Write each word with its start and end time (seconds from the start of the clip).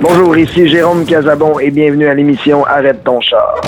Bonjour, 0.00 0.36
ici 0.36 0.68
Jérôme 0.68 1.04
Casabon 1.04 1.58
et 1.58 1.72
bienvenue 1.72 2.06
à 2.06 2.14
l'émission 2.14 2.64
Arrête 2.64 3.02
ton 3.02 3.20
char. 3.20 3.60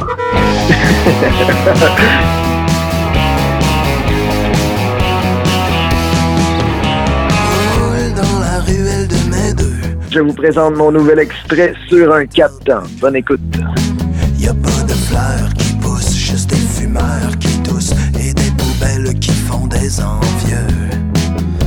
Je 10.13 10.21
vous 10.21 10.33
présente 10.33 10.77
mon 10.77 10.93
nouvel 10.93 11.19
extrait 11.19 11.75
sur 11.89 12.15
un 12.15 12.27
4 12.27 12.61
temps. 12.61 12.83
Bonne 13.01 13.17
écoute. 13.17 13.41
Y 14.39 14.47
a 14.47 14.55
pas 14.55 14.85
de 14.87 14.93
fleurs 14.93 15.53
qui 15.59 15.73
poussent, 15.75 16.15
juste 16.15 16.51
des 16.51 16.57
fumeurs 16.57 17.37
qui 17.41 17.61
toussent 17.63 17.95
et 18.15 18.33
des 18.33 18.51
poubelles 18.57 19.19
qui 19.19 19.33
font 19.33 19.67
des 19.67 20.01
envieux. 20.01 21.10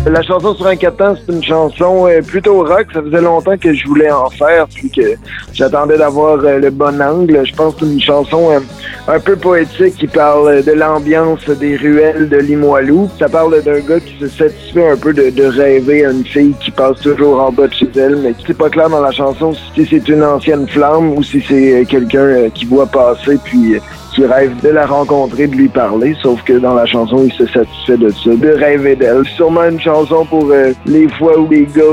La 0.05 0.21
chanson 0.21 0.53
sur 0.53 0.67
un 0.67 0.75
4 0.75 0.97
temps, 0.97 1.15
c'est 1.15 1.33
une 1.33 1.41
chanson 1.41 2.07
euh, 2.09 2.21
plutôt 2.21 2.61
rock. 2.65 2.87
Ça 2.93 3.01
faisait 3.01 3.21
longtemps 3.21 3.57
que 3.57 3.73
je 3.73 3.87
voulais 3.87 4.11
en 4.11 4.29
faire, 4.29 4.67
puis 4.67 4.89
que 4.89 5.13
j'attendais 5.53 5.97
d'avoir 5.97 6.43
euh, 6.43 6.59
le 6.59 6.71
bon 6.71 7.01
angle. 7.01 7.45
Je 7.45 7.55
pense 7.55 7.75
que 7.75 7.85
c'est 7.85 7.93
une 7.93 8.01
chanson 8.01 8.51
euh, 8.51 8.59
un 9.07 9.19
peu 9.21 9.37
poétique 9.37 9.95
qui 9.95 10.07
parle 10.07 10.61
de 10.61 10.71
l'ambiance 10.73 11.47
des 11.47 11.77
ruelles 11.77 12.27
de 12.27 12.35
Limoilou. 12.35 13.09
Ça 13.17 13.29
parle 13.29 13.63
d'un 13.63 13.79
gars 13.79 14.01
qui 14.01 14.17
se 14.19 14.27
satisfait 14.27 14.89
un 14.89 14.97
peu 14.97 15.13
de, 15.13 15.29
de, 15.29 15.45
rêver 15.45 16.05
à 16.05 16.11
une 16.11 16.25
fille 16.25 16.53
qui 16.59 16.71
passe 16.71 16.99
toujours 16.99 17.41
en 17.41 17.53
bas 17.53 17.67
de 17.67 17.73
chez 17.73 17.89
elle, 17.95 18.17
mais 18.17 18.33
c'est 18.45 18.57
pas 18.57 18.69
clair 18.69 18.89
dans 18.89 19.01
la 19.01 19.11
chanson 19.11 19.53
si 19.53 19.85
c'est 19.85 20.09
une 20.09 20.23
ancienne 20.23 20.67
flamme 20.67 21.13
ou 21.13 21.23
si 21.23 21.41
c'est 21.47 21.85
quelqu'un 21.87 22.49
qui 22.53 22.65
voit 22.65 22.87
passer 22.87 23.37
puis 23.45 23.77
qui 24.13 24.25
rêve 24.25 24.61
de 24.61 24.69
la 24.69 24.85
rencontrer, 24.85 25.47
de 25.47 25.55
lui 25.55 25.67
parler, 25.67 26.15
sauf 26.21 26.41
que 26.43 26.53
dans 26.53 26.73
la 26.73 26.85
chanson, 26.85 27.23
il 27.25 27.33
se 27.33 27.45
satisfait 27.51 27.97
de 27.97 28.09
ça, 28.09 28.35
de 28.35 28.49
rêver 28.49 28.95
d'elle. 28.95 29.25
Sûrement 29.35 29.65
une 29.65 29.79
chanson 29.79 30.25
pour 30.25 30.49
euh, 30.51 30.71
les 30.85 31.07
fois 31.09 31.39
où 31.39 31.49
les 31.49 31.65
gars 31.65 31.83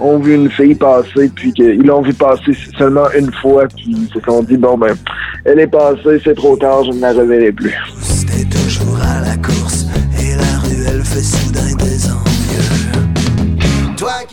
ont 0.00 0.18
vu 0.18 0.34
une 0.34 0.50
fille 0.50 0.74
passer, 0.74 1.30
puis 1.34 1.52
qu'ils 1.52 1.82
l'ont 1.82 2.02
vu 2.02 2.14
passer 2.14 2.52
seulement 2.76 3.10
une 3.16 3.32
fois, 3.34 3.66
puis 3.76 3.86
ils 3.88 4.08
se 4.12 4.20
sont 4.24 4.42
dit, 4.42 4.56
bon 4.56 4.78
ben, 4.78 4.94
elle 5.44 5.60
est 5.60 5.66
passée, 5.66 6.20
c'est 6.24 6.36
trop 6.36 6.56
tard, 6.56 6.84
je 6.84 6.92
ne 6.92 7.00
la 7.00 7.12
reverrai 7.12 7.52
plus. 7.52 7.74
C'était 8.00 8.44
toujours 8.44 8.98
à 9.00 9.20
la 9.20 9.36
course, 9.36 9.86
et 10.20 10.36
la 10.36 10.58
ruelle 10.60 11.02
fait 11.04 11.20
soudain 11.20 11.74
des 11.76 12.06
envieux. 12.06 12.28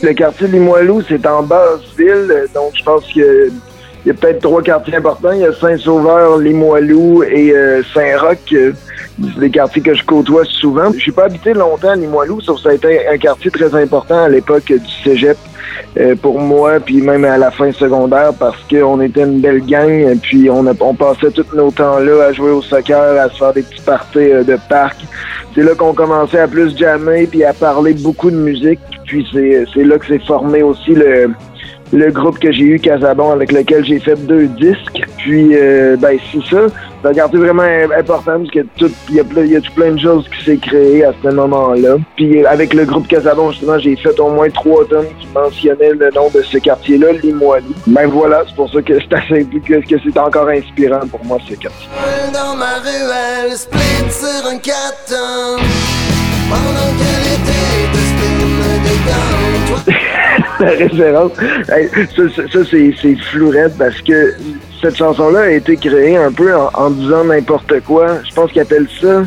Le 0.02 0.12
quartier 0.12 0.46
Limoilou, 0.46 1.02
c'est 1.08 1.26
en 1.26 1.42
basse 1.42 1.80
ville, 1.98 2.32
donc 2.54 2.72
je 2.74 2.84
pense 2.84 3.04
que 3.12 3.50
il 4.06 4.10
y 4.10 4.12
a 4.12 4.14
peut-être 4.14 4.40
trois 4.40 4.62
quartiers 4.62 4.94
importants. 4.94 5.32
Il 5.32 5.40
y 5.40 5.44
a 5.44 5.52
Saint-Sauveur, 5.52 6.38
Limoilou 6.38 7.24
et 7.24 7.50
euh, 7.50 7.82
Saint-Roch. 7.92 8.38
Euh, 8.52 8.70
c'est 9.20 9.40
des 9.40 9.50
quartiers 9.50 9.82
que 9.82 9.94
je 9.94 10.04
côtoie 10.04 10.44
souvent. 10.44 10.92
Je 10.92 11.00
suis 11.00 11.10
pas 11.10 11.24
habité 11.24 11.52
longtemps 11.54 11.88
à 11.88 11.96
Limoilou, 11.96 12.40
sauf 12.40 12.58
que 12.58 12.62
ça 12.62 12.68
a 12.68 12.74
été 12.74 13.08
un 13.08 13.18
quartier 13.18 13.50
très 13.50 13.74
important 13.74 14.22
à 14.22 14.28
l'époque 14.28 14.66
du 14.66 15.02
cégep 15.02 15.36
euh, 15.98 16.14
pour 16.14 16.38
moi, 16.38 16.78
puis 16.78 17.02
même 17.02 17.24
à 17.24 17.36
la 17.36 17.50
fin 17.50 17.72
secondaire, 17.72 18.32
parce 18.38 18.62
qu'on 18.70 19.00
était 19.00 19.22
une 19.22 19.40
belle 19.40 19.66
gang, 19.66 20.16
puis 20.22 20.48
on, 20.50 20.64
a, 20.68 20.72
on 20.78 20.94
passait 20.94 21.32
tout 21.32 21.44
nos 21.54 21.72
temps 21.72 21.98
là 21.98 22.26
à 22.28 22.32
jouer 22.32 22.52
au 22.52 22.62
soccer, 22.62 23.20
à 23.20 23.28
se 23.28 23.38
faire 23.38 23.54
des 23.54 23.62
petits 23.62 23.82
parties 23.82 24.18
de 24.18 24.56
parc. 24.68 24.98
C'est 25.56 25.64
là 25.64 25.74
qu'on 25.74 25.94
commençait 25.94 26.38
à 26.38 26.46
plus 26.46 26.78
jammer, 26.78 27.26
puis 27.26 27.42
à 27.42 27.52
parler 27.52 27.94
beaucoup 27.94 28.30
de 28.30 28.36
musique. 28.36 28.78
Puis 29.04 29.26
c'est 29.32 29.82
là 29.82 29.98
que 29.98 30.06
s'est 30.06 30.20
formé 30.20 30.62
aussi 30.62 30.94
le 30.94 31.30
le 31.92 32.10
groupe 32.10 32.38
que 32.38 32.52
j'ai 32.52 32.64
eu, 32.64 32.80
Casabon, 32.80 33.30
avec 33.30 33.52
lequel 33.52 33.84
j'ai 33.84 34.00
fait 34.00 34.16
deux 34.26 34.46
disques. 34.46 35.06
Puis, 35.18 35.50
euh, 35.54 35.96
ben, 35.96 36.18
c'est 36.32 36.44
ça. 36.54 36.66
Un 37.04 37.12
quartier 37.12 37.38
vraiment 37.38 37.62
important 37.96 38.38
parce 38.38 38.50
que 38.50 38.60
tout, 38.76 38.90
il 39.08 39.14
y, 39.14 39.20
a, 39.20 39.44
y 39.44 39.56
a 39.56 39.60
tout 39.60 39.72
plein 39.74 39.92
de 39.92 40.00
choses 40.00 40.28
qui 40.28 40.44
s'est 40.44 40.56
créé 40.56 41.04
à 41.04 41.12
ce 41.22 41.28
moment-là. 41.28 41.98
Puis, 42.16 42.44
avec 42.44 42.74
le 42.74 42.84
groupe 42.84 43.06
Casabon, 43.06 43.52
justement, 43.52 43.78
j'ai 43.78 43.94
fait 43.94 44.18
au 44.18 44.30
moins 44.30 44.50
trois 44.50 44.84
tonnes 44.86 45.06
qui 45.20 45.28
mentionnaient 45.32 45.92
le 45.92 46.10
nom 46.10 46.28
de 46.34 46.42
ce 46.42 46.58
quartier-là, 46.58 47.12
Limoilou. 47.22 47.74
Ben 47.86 48.08
voilà, 48.08 48.42
c'est 48.48 48.56
pour 48.56 48.72
ça 48.72 48.82
que 48.82 48.94
c'est 48.98 49.14
assez, 49.14 49.44
que, 49.44 49.86
que 49.86 49.96
c'est 50.02 50.18
encore 50.18 50.48
inspirant 50.48 51.06
pour 51.08 51.24
moi, 51.24 51.38
ce 51.48 51.54
quartier. 51.54 51.88
La 60.60 60.70
référence. 60.70 61.32
ça, 62.16 62.60
c'est 62.70 63.16
flourette 63.16 63.76
parce 63.78 64.00
que 64.02 64.34
cette 64.80 64.96
chanson-là 64.96 65.40
a 65.40 65.50
été 65.50 65.76
créée 65.76 66.16
un 66.16 66.32
peu 66.32 66.54
en, 66.54 66.90
disant 66.90 67.24
n'importe 67.24 67.80
quoi. 67.80 68.22
Je 68.28 68.34
pense 68.34 68.52
qu'ils 68.52 68.62
appellent 68.62 68.88
ça. 69.00 69.24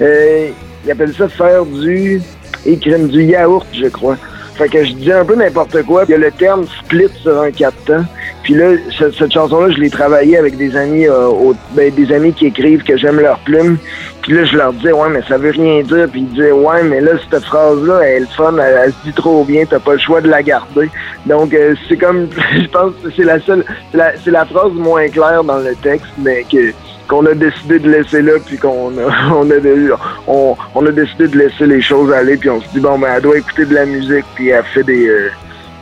Euh, 0.00 0.48
ils 0.86 1.14
ça 1.14 1.28
faire 1.28 1.64
du. 1.64 2.20
écrire 2.64 2.98
du 2.98 3.24
yaourt, 3.24 3.66
je 3.72 3.88
crois. 3.88 4.16
Fait 4.58 4.68
que 4.68 4.84
je 4.84 4.92
dis 4.92 5.12
un 5.12 5.24
peu 5.24 5.36
n'importe 5.36 5.84
quoi. 5.84 6.02
Il 6.08 6.10
y 6.10 6.14
a 6.14 6.18
le 6.18 6.32
terme 6.32 6.66
split 6.66 7.06
sur 7.22 7.40
un 7.40 7.52
4 7.52 7.84
temps. 7.84 8.04
Puis 8.42 8.54
là, 8.54 8.72
cette, 8.98 9.32
chanson-là, 9.32 9.70
je 9.70 9.78
l'ai 9.78 9.88
travaillée 9.88 10.36
avec 10.36 10.56
des 10.56 10.74
amis, 10.74 11.06
euh, 11.06 11.30
ben, 11.74 11.94
des 11.94 12.12
amis 12.12 12.32
qui 12.32 12.46
écrivent 12.46 12.82
que 12.82 12.96
j'aime 12.96 13.20
leur 13.20 13.38
plume. 13.40 13.78
Puis 14.22 14.32
là, 14.32 14.44
je 14.44 14.56
leur 14.56 14.72
disais, 14.72 14.90
ouais, 14.90 15.08
mais 15.10 15.22
ça 15.28 15.38
veut 15.38 15.50
rien 15.50 15.82
dire. 15.82 16.08
Puis 16.10 16.22
ils 16.22 16.28
disaient, 16.30 16.50
ouais, 16.50 16.82
mais 16.82 17.00
là, 17.00 17.12
cette 17.30 17.44
phrase-là, 17.44 18.00
elle 18.02 18.24
est 18.24 18.32
fun, 18.32 18.52
elle, 18.58 18.90
se 18.90 18.96
dit 19.04 19.12
trop 19.12 19.44
bien, 19.44 19.64
t'as 19.64 19.78
pas 19.78 19.92
le 19.92 19.98
choix 20.00 20.20
de 20.20 20.28
la 20.28 20.42
garder. 20.42 20.90
Donc, 21.26 21.54
euh, 21.54 21.76
c'est 21.88 21.96
comme, 21.96 22.28
je 22.60 22.66
pense 22.66 22.94
que 23.00 23.10
c'est 23.16 23.24
la 23.24 23.38
seule, 23.38 23.64
c'est 23.92 24.30
la, 24.32 24.44
phrase 24.44 24.72
moins 24.72 25.08
claire 25.08 25.44
dans 25.44 25.58
le 25.58 25.76
texte, 25.76 26.10
mais 26.18 26.44
que 26.50 26.72
qu'on 27.08 27.26
a 27.26 27.34
décidé 27.34 27.78
de 27.78 27.90
laisser 27.90 28.22
là, 28.22 28.34
puis 28.44 28.58
qu'on 28.58 28.90
a, 28.98 29.32
on 29.34 29.50
a, 29.50 30.56
on, 30.74 30.86
a 30.86 30.92
décidé 30.92 31.26
de 31.26 31.38
laisser 31.38 31.66
les 31.66 31.80
choses 31.80 32.12
aller, 32.12 32.36
puis 32.36 32.50
on 32.50 32.60
se 32.60 32.68
dit, 32.68 32.80
bon, 32.80 32.98
ben, 32.98 33.08
elle 33.16 33.22
doit 33.22 33.38
écouter 33.38 33.64
de 33.64 33.74
la 33.74 33.86
musique, 33.86 34.24
puis 34.34 34.48
elle 34.50 34.64
fait 34.64 34.84
des... 34.84 35.08
Euh, 35.08 35.30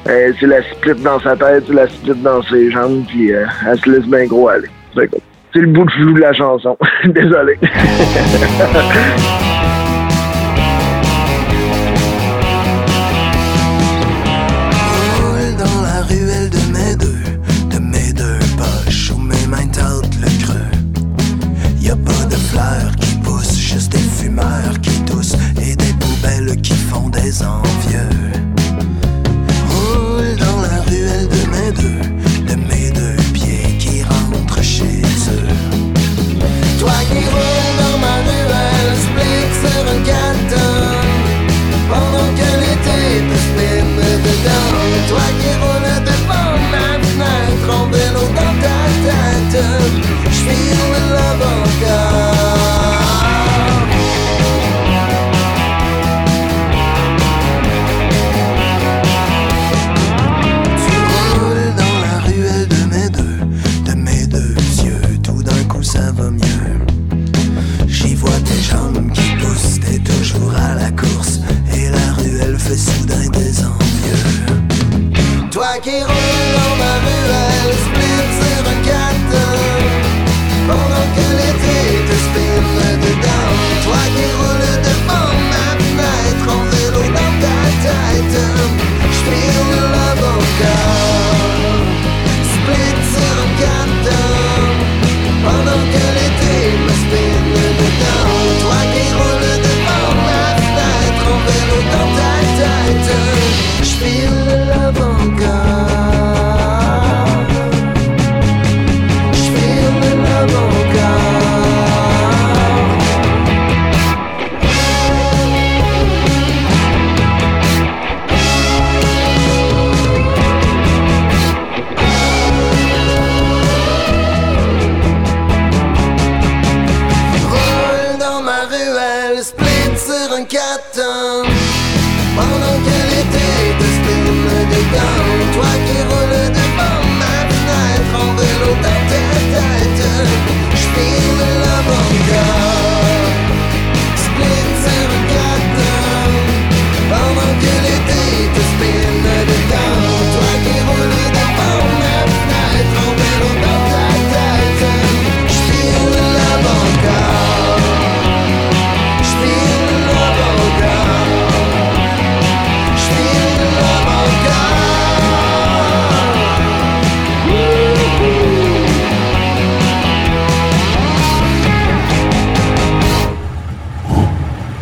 euh, 0.09 0.33
c'est 0.39 0.47
la 0.47 0.63
split 0.63 0.95
dans 1.03 1.19
sa 1.19 1.37
tête, 1.37 1.65
c'est 1.67 1.75
la 1.75 1.89
split 1.89 2.15
dans 2.23 2.41
ses 2.45 2.71
jambes, 2.71 3.05
puis 3.09 3.35
euh, 3.35 3.45
elle 3.69 3.79
se 3.79 3.91
laisse 3.91 4.07
bien 4.07 4.27
gros 4.27 4.49
aller. 4.49 4.69
C'est 4.95 5.61
le 5.61 5.67
bout 5.67 5.85
de 5.85 5.91
flou 5.91 6.13
de 6.13 6.21
la 6.21 6.33
chanson. 6.33 6.79
Désolé. 7.05 7.59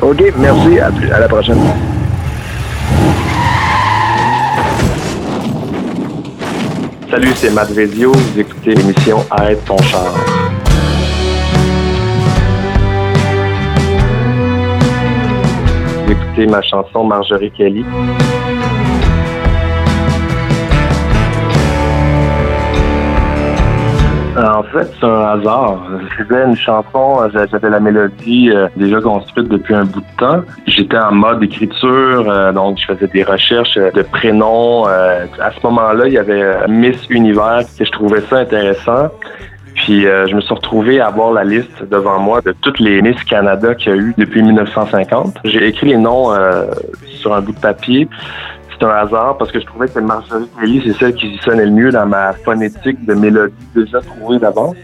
OK, 0.05 0.23
merci. 0.37 0.79
À, 0.79 1.19
la 1.19 1.27
prochaine. 1.27 1.59
Salut, 7.11 7.33
c'est 7.37 7.51
Matt 7.51 7.71
Vezio. 7.71 8.13
Vous 8.13 8.39
écoutez 8.39 8.75
l'émission 8.75 9.25
Arrête 9.31 9.65
ton 9.65 9.79
char. 9.79 10.13
Vous 16.05 16.13
écoutez 16.13 16.47
ma 16.49 16.61
chanson 16.61 17.05
Marjorie 17.05 17.51
Kelly. 17.53 17.87
En 24.45 24.63
fait, 24.63 24.87
c'est 25.01 25.07
un 25.07 25.23
hasard. 25.23 25.81
Je 26.03 26.23
faisais 26.23 26.45
une 26.45 26.57
chanson, 26.57 27.31
j'avais 27.33 27.71
la 27.71 27.81
mélodie 27.81 28.51
euh, 28.51 28.69
déjà 28.77 29.01
construite 29.01 29.49
depuis 29.49 29.75
un 29.75 29.85
bout 29.85 30.01
de 30.01 30.17
temps. 30.19 30.43
J'étais 30.67 30.99
en 30.99 31.13
mode 31.13 31.43
écriture, 31.43 32.29
euh, 32.29 32.53
donc 32.53 32.79
je 32.79 32.93
faisais 32.93 33.07
des 33.07 33.23
recherches 33.23 33.79
euh, 33.79 33.91
de 33.93 34.03
prénoms. 34.03 34.85
À 34.85 35.51
ce 35.51 35.67
moment-là, 35.67 36.09
il 36.09 36.13
y 36.13 36.19
avait 36.19 36.69
Miss 36.69 36.97
Univers, 37.09 37.63
que 37.79 37.87
je 37.87 37.91
trouvais 37.91 38.21
ça 38.29 38.39
intéressant. 38.39 39.09
Puis 39.75 40.03
je 40.03 40.35
me 40.37 40.41
suis 40.41 40.55
retrouvé 40.55 41.01
à 41.01 41.09
avoir 41.09 41.33
la 41.33 41.43
liste 41.43 41.83
devant 41.91 42.21
moi 42.21 42.41
de 42.41 42.55
toutes 42.61 42.79
les 42.79 43.03
Miss 43.03 43.23
Canada 43.25 43.75
qu'il 43.75 43.91
y 43.91 43.95
a 43.95 43.99
eu 43.99 44.15
depuis 44.17 44.41
1950. 44.41 45.39
J'ai 45.45 45.67
écrit 45.67 45.89
les 45.89 45.97
noms 45.97 46.31
sur 47.07 47.35
un 47.35 47.41
bout 47.41 47.53
de 47.53 47.59
papier. 47.59 48.09
C'est 48.79 48.85
un 48.85 48.91
hasard 48.91 49.37
parce 49.39 49.53
que 49.53 49.61
je 49.61 49.67
trouvais 49.67 49.89
que 49.89 49.99
Marjorie 50.01 50.49
Kelly, 50.59 50.83
c'est 50.85 50.99
celle 50.99 51.15
qui 51.15 51.39
sonnait 51.45 51.67
le 51.67 51.71
mieux 51.71 51.91
dans 51.91 52.07
ma 52.07 52.33
phonétique 52.33 53.05
de 53.07 53.15
mélodie 53.15 53.55
déjà 53.75 54.01
trouvée 54.01 54.39
d'avance. 54.39 54.77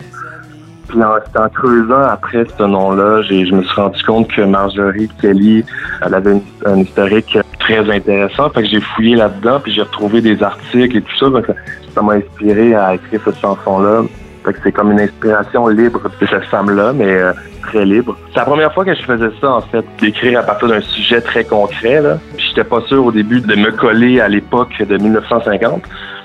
Puis 0.89 0.99
en, 1.03 1.49
creusant 1.49 2.03
après 2.03 2.45
ce 2.59 2.63
nom-là, 2.65 3.23
je 3.23 3.55
me 3.55 3.63
suis 3.63 3.81
rendu 3.81 4.03
compte 4.03 4.29
que 4.29 4.43
Marjorie 4.43 5.09
Kelly, 5.21 5.65
elle 6.05 6.15
avait 6.15 6.41
un 6.67 6.79
historique 6.79 7.39
très 7.61 7.89
intéressant. 7.91 8.51
Fait 8.51 8.63
que 8.63 8.69
j'ai 8.69 8.81
fouillé 8.81 9.15
là-dedans, 9.15 9.61
puis 9.61 9.73
j'ai 9.73 9.83
retrouvé 9.83 10.21
des 10.21 10.43
articles 10.43 10.97
et 10.97 11.03
tout 11.03 11.17
ça. 11.17 11.41
Que 11.41 11.53
ça 11.95 12.03
m'a 12.03 12.15
inspiré 12.15 12.75
à 12.75 12.95
écrire 12.95 13.21
cette 13.25 13.39
chanson-là. 13.39 14.03
Fait 14.51 14.55
que 14.55 14.63
c'est 14.65 14.73
comme 14.73 14.91
une 14.91 15.01
inspiration 15.01 15.69
libre 15.69 16.03
de 16.21 16.27
cette 16.27 16.45
femme-là, 16.47 16.93
mais 16.93 17.09
euh, 17.09 17.33
très 17.63 17.85
libre. 17.85 18.17
C'est 18.33 18.41
la 18.41 18.45
première 18.45 18.75
fois 18.75 18.85
que 18.85 18.93
je 18.93 19.03
faisais 19.03 19.31
ça, 19.41 19.53
en 19.53 19.61
fait, 19.61 19.85
d'écrire 20.01 20.41
à 20.41 20.43
partir 20.43 20.67
d'un 20.67 20.81
sujet 20.81 21.21
très 21.21 21.45
concret. 21.45 22.01
Là. 22.01 22.19
J'étais 22.37 22.65
pas 22.65 22.81
sûr 22.89 23.07
au 23.07 23.13
début 23.13 23.41
de 23.41 23.55
me 23.55 23.71
coller 23.71 24.21
à 24.21 24.27
l'époque 24.27 24.73
de 24.83 24.97
1950. 24.97 25.83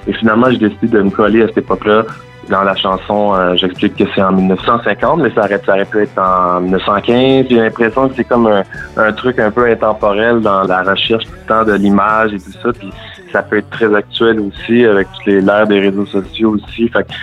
Et 0.08 0.14
finalement, 0.14 0.50
j'ai 0.50 0.58
décidé 0.58 0.88
de 0.88 1.02
me 1.04 1.12
coller 1.12 1.44
à 1.44 1.48
cette 1.48 1.60
époque-là. 1.60 2.06
Dans 2.50 2.64
la 2.64 2.76
chanson, 2.76 3.36
euh, 3.36 3.56
j'explique 3.56 3.96
que 3.96 4.06
c'est 4.16 4.22
en 4.24 4.32
1950, 4.32 5.20
mais 5.22 5.32
ça 5.36 5.42
aurait, 5.42 5.62
ça 5.64 5.86
pu 5.86 6.02
être 6.02 6.18
en 6.18 6.62
1915. 6.62 7.46
J'ai 7.48 7.56
l'impression 7.58 8.10
que 8.10 8.16
c'est 8.16 8.24
comme 8.24 8.48
un, 8.48 8.64
un 8.98 9.12
truc 9.14 9.38
un 9.40 9.52
peu 9.52 9.70
intemporel 9.70 10.42
dans 10.42 10.64
la 10.64 10.82
recherche 10.82 11.26
tout 11.26 11.32
le 11.32 11.48
temps 11.48 11.64
de 11.64 11.74
l'image 11.74 12.34
et 12.34 12.38
tout 12.38 12.52
ça. 12.64 12.70
Puis 12.74 12.92
ça 13.32 13.44
peut 13.44 13.58
être 13.58 13.70
très 13.70 13.94
actuel 13.94 14.40
aussi 14.40 14.86
avec 14.86 15.08
l'ère 15.26 15.68
des 15.68 15.80
réseaux 15.80 16.06
sociaux 16.06 16.56
aussi. 16.56 16.88
Fait 16.88 17.04
que 17.04 17.14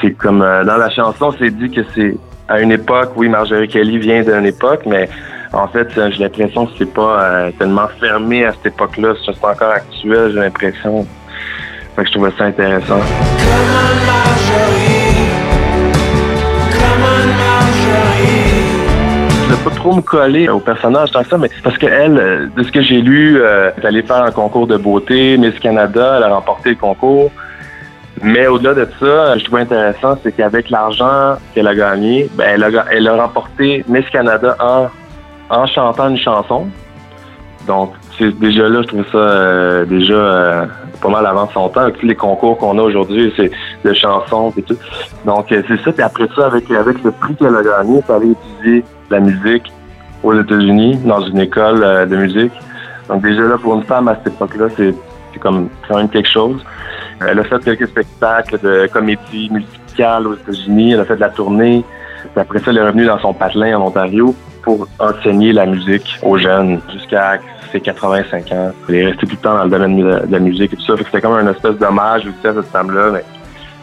c'est 0.00 0.12
comme 0.12 0.42
euh, 0.42 0.64
dans 0.64 0.76
la 0.76 0.90
chanson, 0.90 1.32
c'est 1.38 1.50
dit 1.50 1.70
que 1.70 1.80
c'est 1.94 2.16
à 2.48 2.60
une 2.60 2.72
époque, 2.72 3.12
oui, 3.16 3.28
Marjorie 3.28 3.68
Kelly 3.68 3.98
vient 3.98 4.22
d'une 4.22 4.46
époque, 4.46 4.82
mais 4.86 5.08
en 5.52 5.66
fait, 5.68 5.88
euh, 5.96 6.10
j'ai 6.10 6.24
l'impression 6.24 6.66
que 6.66 6.72
c'est 6.78 6.92
pas 6.92 7.22
euh, 7.22 7.50
tellement 7.58 7.88
fermé 7.98 8.44
à 8.44 8.52
cette 8.52 8.74
époque-là. 8.74 9.14
C'est 9.24 9.44
encore 9.44 9.70
actuel, 9.70 10.32
j'ai 10.32 10.40
l'impression. 10.40 11.06
Fait 11.96 12.02
que 12.02 12.08
je 12.08 12.12
trouvais 12.12 12.30
ça 12.36 12.44
intéressant. 12.44 13.00
Je 19.28 19.44
voulais 19.44 19.64
pas 19.64 19.70
trop 19.70 19.96
me 19.96 20.02
coller 20.02 20.48
au 20.48 20.60
personnage 20.60 21.10
tant 21.12 21.22
que 21.22 21.28
ça, 21.28 21.38
mais 21.38 21.50
parce 21.62 21.78
que 21.78 21.86
elle, 21.86 22.18
euh, 22.18 22.46
de 22.54 22.62
ce 22.62 22.70
que 22.70 22.82
j'ai 22.82 23.00
lu, 23.00 23.40
elle 23.40 23.72
est 23.82 23.86
allée 23.86 24.02
faire 24.02 24.22
un 24.22 24.30
concours 24.30 24.66
de 24.66 24.76
beauté, 24.76 25.36
Miss 25.38 25.58
Canada, 25.58 26.14
elle 26.18 26.24
a 26.24 26.34
remporté 26.34 26.70
le 26.70 26.76
concours. 26.76 27.32
Mais 28.22 28.46
au-delà 28.46 28.74
de 28.74 28.88
ça, 28.98 29.36
je 29.36 29.44
trouvais 29.44 29.62
intéressant, 29.62 30.18
c'est 30.22 30.32
qu'avec 30.32 30.70
l'argent 30.70 31.36
qu'elle 31.54 31.68
a 31.68 31.74
gagné, 31.74 32.30
ben, 32.34 32.46
elle, 32.48 32.64
a, 32.64 32.84
elle 32.90 33.08
a 33.08 33.16
remporté 33.16 33.84
Miss 33.88 34.08
Canada 34.10 34.56
en, 34.58 34.88
en 35.50 35.66
chantant 35.66 36.08
une 36.08 36.18
chanson. 36.18 36.66
Donc, 37.66 37.92
déjà 38.18 38.68
là, 38.68 38.82
je 38.82 38.86
trouve 38.86 39.04
ça 39.10 39.18
euh, 39.18 39.84
déjà 39.84 40.14
euh, 40.14 40.66
pas 41.02 41.08
mal 41.08 41.26
avant 41.26 41.48
son 41.52 41.68
temps. 41.68 41.80
Avec 41.80 41.98
tous 41.98 42.06
les 42.06 42.14
concours 42.14 42.56
qu'on 42.58 42.78
a 42.78 42.82
aujourd'hui, 42.82 43.32
c'est 43.36 43.50
de 43.84 43.92
chansons 43.92 44.52
et 44.56 44.62
tout. 44.62 44.78
Donc, 45.24 45.52
euh, 45.52 45.62
c'est 45.68 45.80
ça. 45.82 45.92
Puis 45.92 46.02
après 46.02 46.28
ça, 46.34 46.46
avec, 46.46 46.70
avec 46.70 47.02
le 47.02 47.10
prix 47.10 47.34
qu'elle 47.34 47.54
a 47.54 47.62
gagné, 47.62 48.00
elle 48.08 48.14
allait 48.14 48.28
étudier 48.28 48.84
la 49.10 49.20
musique 49.20 49.70
aux 50.22 50.32
États-Unis, 50.32 50.96
dans 51.04 51.20
une 51.20 51.40
école 51.40 51.82
euh, 51.84 52.06
de 52.06 52.16
musique. 52.16 52.52
Donc, 53.08 53.22
déjà 53.22 53.42
là, 53.42 53.58
pour 53.58 53.74
une 53.74 53.84
femme 53.84 54.08
à 54.08 54.14
cette 54.16 54.34
époque-là, 54.34 54.68
c'est 54.76 54.94
comme 55.40 55.68
quand 55.86 55.96
même 55.96 56.08
quelque 56.08 56.30
chose. 56.30 56.64
Elle 57.26 57.38
a 57.38 57.44
fait 57.44 57.62
quelques 57.64 57.88
spectacles 57.88 58.58
de 58.62 58.86
comédie 58.92 59.50
musicale 59.50 60.26
aux 60.26 60.34
États-Unis. 60.34 60.92
Elle 60.92 61.00
a 61.00 61.04
fait 61.04 61.16
de 61.16 61.20
la 61.20 61.30
tournée. 61.30 61.84
Puis 62.32 62.40
après 62.40 62.58
ça, 62.58 62.66
elle 62.70 62.78
est 62.78 62.82
revenue 62.86 63.06
dans 63.06 63.18
son 63.18 63.32
patelin 63.32 63.78
en 63.78 63.86
Ontario 63.86 64.34
pour 64.62 64.86
enseigner 64.98 65.52
la 65.52 65.64
musique 65.66 66.18
aux 66.22 66.36
jeunes 66.38 66.80
jusqu'à 66.92 67.38
ses 67.72 67.80
85 67.80 68.52
ans. 68.52 68.70
Elle 68.88 68.94
est 68.96 69.06
restée 69.06 69.26
tout 69.26 69.36
le 69.36 69.42
temps 69.42 69.56
dans 69.56 69.64
le 69.64 69.70
domaine 69.70 69.96
de 69.98 70.06
la- 70.06 70.20
de 70.26 70.38
musique 70.38 70.72
et 70.72 70.76
tout 70.76 70.82
ça. 70.84 70.94
C'était 70.98 71.20
comme 71.20 71.34
un 71.34 71.50
espèce 71.50 71.76
d'hommage 71.78 72.22
aussi 72.26 72.46
à 72.46 72.52
cette 72.54 72.70
femme-là. 72.72 73.10
Mais 73.12 73.24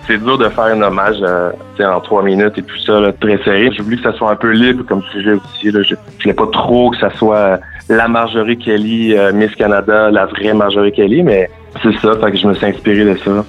c'est 0.05 0.17
dur 0.21 0.37
de 0.37 0.49
faire 0.49 0.65
un 0.65 0.81
hommage 0.81 1.15
euh, 1.21 1.51
en 1.79 2.01
trois 2.01 2.21
minutes 2.21 2.57
et 2.57 2.63
tout 2.63 2.77
ça, 2.85 2.99
là, 2.99 3.13
très 3.13 3.37
serré. 3.43 3.71
J'ai 3.71 3.81
voulu 3.81 3.97
que 3.97 4.03
ça 4.03 4.13
soit 4.17 4.29
un 4.31 4.35
peu 4.35 4.51
libre 4.51 4.83
comme 4.85 5.01
sujet 5.11 5.33
aussi. 5.33 5.71
Là. 5.71 5.81
Je 5.81 5.95
voulais 6.21 6.33
pas 6.35 6.47
trop 6.51 6.91
que 6.91 6.97
ça 6.97 7.09
soit 7.11 7.35
euh, 7.37 7.57
la 7.89 8.07
Marjorie 8.09 8.57
Kelly, 8.57 9.15
euh, 9.17 9.31
Miss 9.33 9.55
Canada, 9.55 10.11
la 10.11 10.25
vraie 10.25 10.53
Marjorie 10.53 10.91
Kelly, 10.91 11.23
mais 11.23 11.49
c'est 11.81 11.97
ça, 11.99 12.15
fait 12.19 12.31
que 12.31 12.37
je 12.37 12.47
me 12.47 12.53
suis 12.53 12.65
inspiré 12.65 13.05
de 13.05 13.17
ça. 13.17 13.45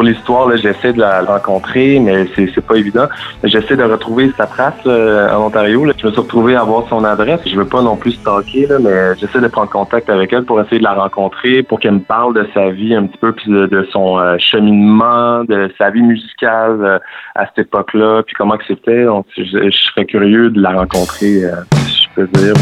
Pour 0.00 0.08
l'histoire, 0.08 0.56
j'essaie 0.56 0.94
de 0.94 0.98
la 0.98 1.20
rencontrer, 1.20 2.00
mais 2.00 2.26
c'est, 2.34 2.66
pas 2.66 2.76
évident. 2.76 3.06
J'essaie 3.44 3.76
de 3.76 3.82
retrouver 3.82 4.32
sa 4.34 4.46
trace 4.46 4.72
euh, 4.86 5.30
en 5.30 5.48
Ontario. 5.48 5.84
Là. 5.84 5.92
Je 5.94 6.06
me 6.06 6.10
suis 6.10 6.22
retrouvé 6.22 6.54
à 6.54 6.62
avoir 6.62 6.88
son 6.88 7.04
adresse. 7.04 7.42
Je 7.44 7.54
veux 7.54 7.66
pas 7.66 7.82
non 7.82 7.96
plus 7.96 8.12
stalker, 8.12 8.66
là, 8.66 8.78
mais 8.80 9.14
j'essaie 9.18 9.42
de 9.42 9.48
prendre 9.48 9.68
contact 9.68 10.08
avec 10.08 10.32
elle 10.32 10.44
pour 10.44 10.58
essayer 10.58 10.78
de 10.78 10.84
la 10.84 10.94
rencontrer, 10.94 11.62
pour 11.62 11.80
qu'elle 11.80 11.96
me 11.96 12.00
parle 12.00 12.32
de 12.32 12.48
sa 12.54 12.70
vie 12.70 12.94
un 12.94 13.04
petit 13.04 13.18
peu, 13.18 13.32
puis 13.32 13.50
de, 13.50 13.86
son 13.92 14.18
euh, 14.18 14.38
cheminement, 14.38 15.44
de 15.44 15.70
sa 15.76 15.90
vie 15.90 16.00
musicale 16.00 16.78
euh, 16.80 16.98
à 17.34 17.44
cette 17.48 17.66
époque-là, 17.66 18.22
puis 18.22 18.34
comment 18.38 18.56
que 18.56 18.64
c'était. 18.66 19.04
Donc, 19.04 19.26
je, 19.36 19.70
serais 19.70 20.06
curieux 20.06 20.48
de 20.48 20.62
la 20.62 20.70
rencontrer, 20.70 21.42
si 21.84 22.04
je 22.04 22.08
peux 22.14 22.26
dire. 22.38 22.54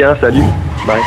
Hein, 0.00 0.16
salut. 0.20 0.40
Bye. 0.86 1.02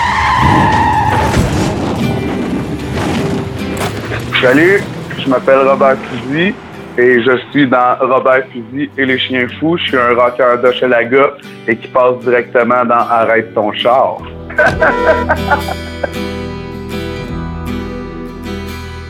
Salut, 4.39 4.83
je 5.17 5.27
m'appelle 5.27 5.67
Robert 5.67 5.97
Fusil 5.97 6.53
et 6.95 7.23
je 7.23 7.31
suis 7.49 7.67
dans 7.67 7.95
Robert 7.99 8.43
Fusil 8.51 8.91
et 8.95 9.05
les 9.05 9.17
chiens 9.17 9.47
fous. 9.59 9.77
Je 9.77 9.85
suis 9.85 9.97
un 9.97 10.13
rocker 10.13 10.61
d'Hochelaga 10.61 11.31
et 11.67 11.75
qui 11.75 11.87
passe 11.87 12.19
directement 12.19 12.85
dans 12.85 12.93
Arrête 13.09 13.55
ton 13.55 13.73
char. 13.73 14.19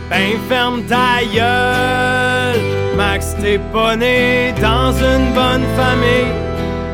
Ben 0.07 0.37
ferme 0.47 0.81
Max 2.95 3.35
t'es 3.41 3.59
né 3.97 4.53
dans 4.61 4.93
une 4.93 5.33
bonne 5.33 5.65
famille, 5.75 6.31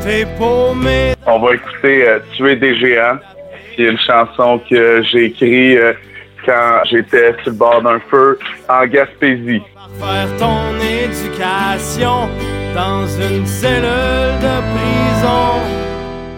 t'es 0.03 0.25
paumé. 0.37 1.13
On 1.25 1.39
va 1.39 1.55
écouter 1.55 2.07
euh, 2.07 2.19
Tuer 2.35 2.55
des 2.55 2.75
géants, 2.75 3.19
qui 3.75 3.83
est 3.83 3.89
une 3.89 3.99
chanson 3.99 4.61
que 4.69 5.03
j'ai 5.03 5.25
écrite 5.25 5.77
euh, 5.77 5.93
quand 6.45 6.81
j'étais 6.89 7.33
sur 7.43 7.51
le 7.51 7.57
bord 7.57 7.81
d'un 7.81 7.99
feu 8.09 8.39
en 8.67 8.85
Gaspésie. 8.85 9.61
Faire 9.99 10.37
ton 10.37 10.79
éducation 10.79 12.29
dans 12.73 13.05
une 13.05 13.45
cellule 13.45 14.39
de 14.41 14.55
prison. 14.73 15.90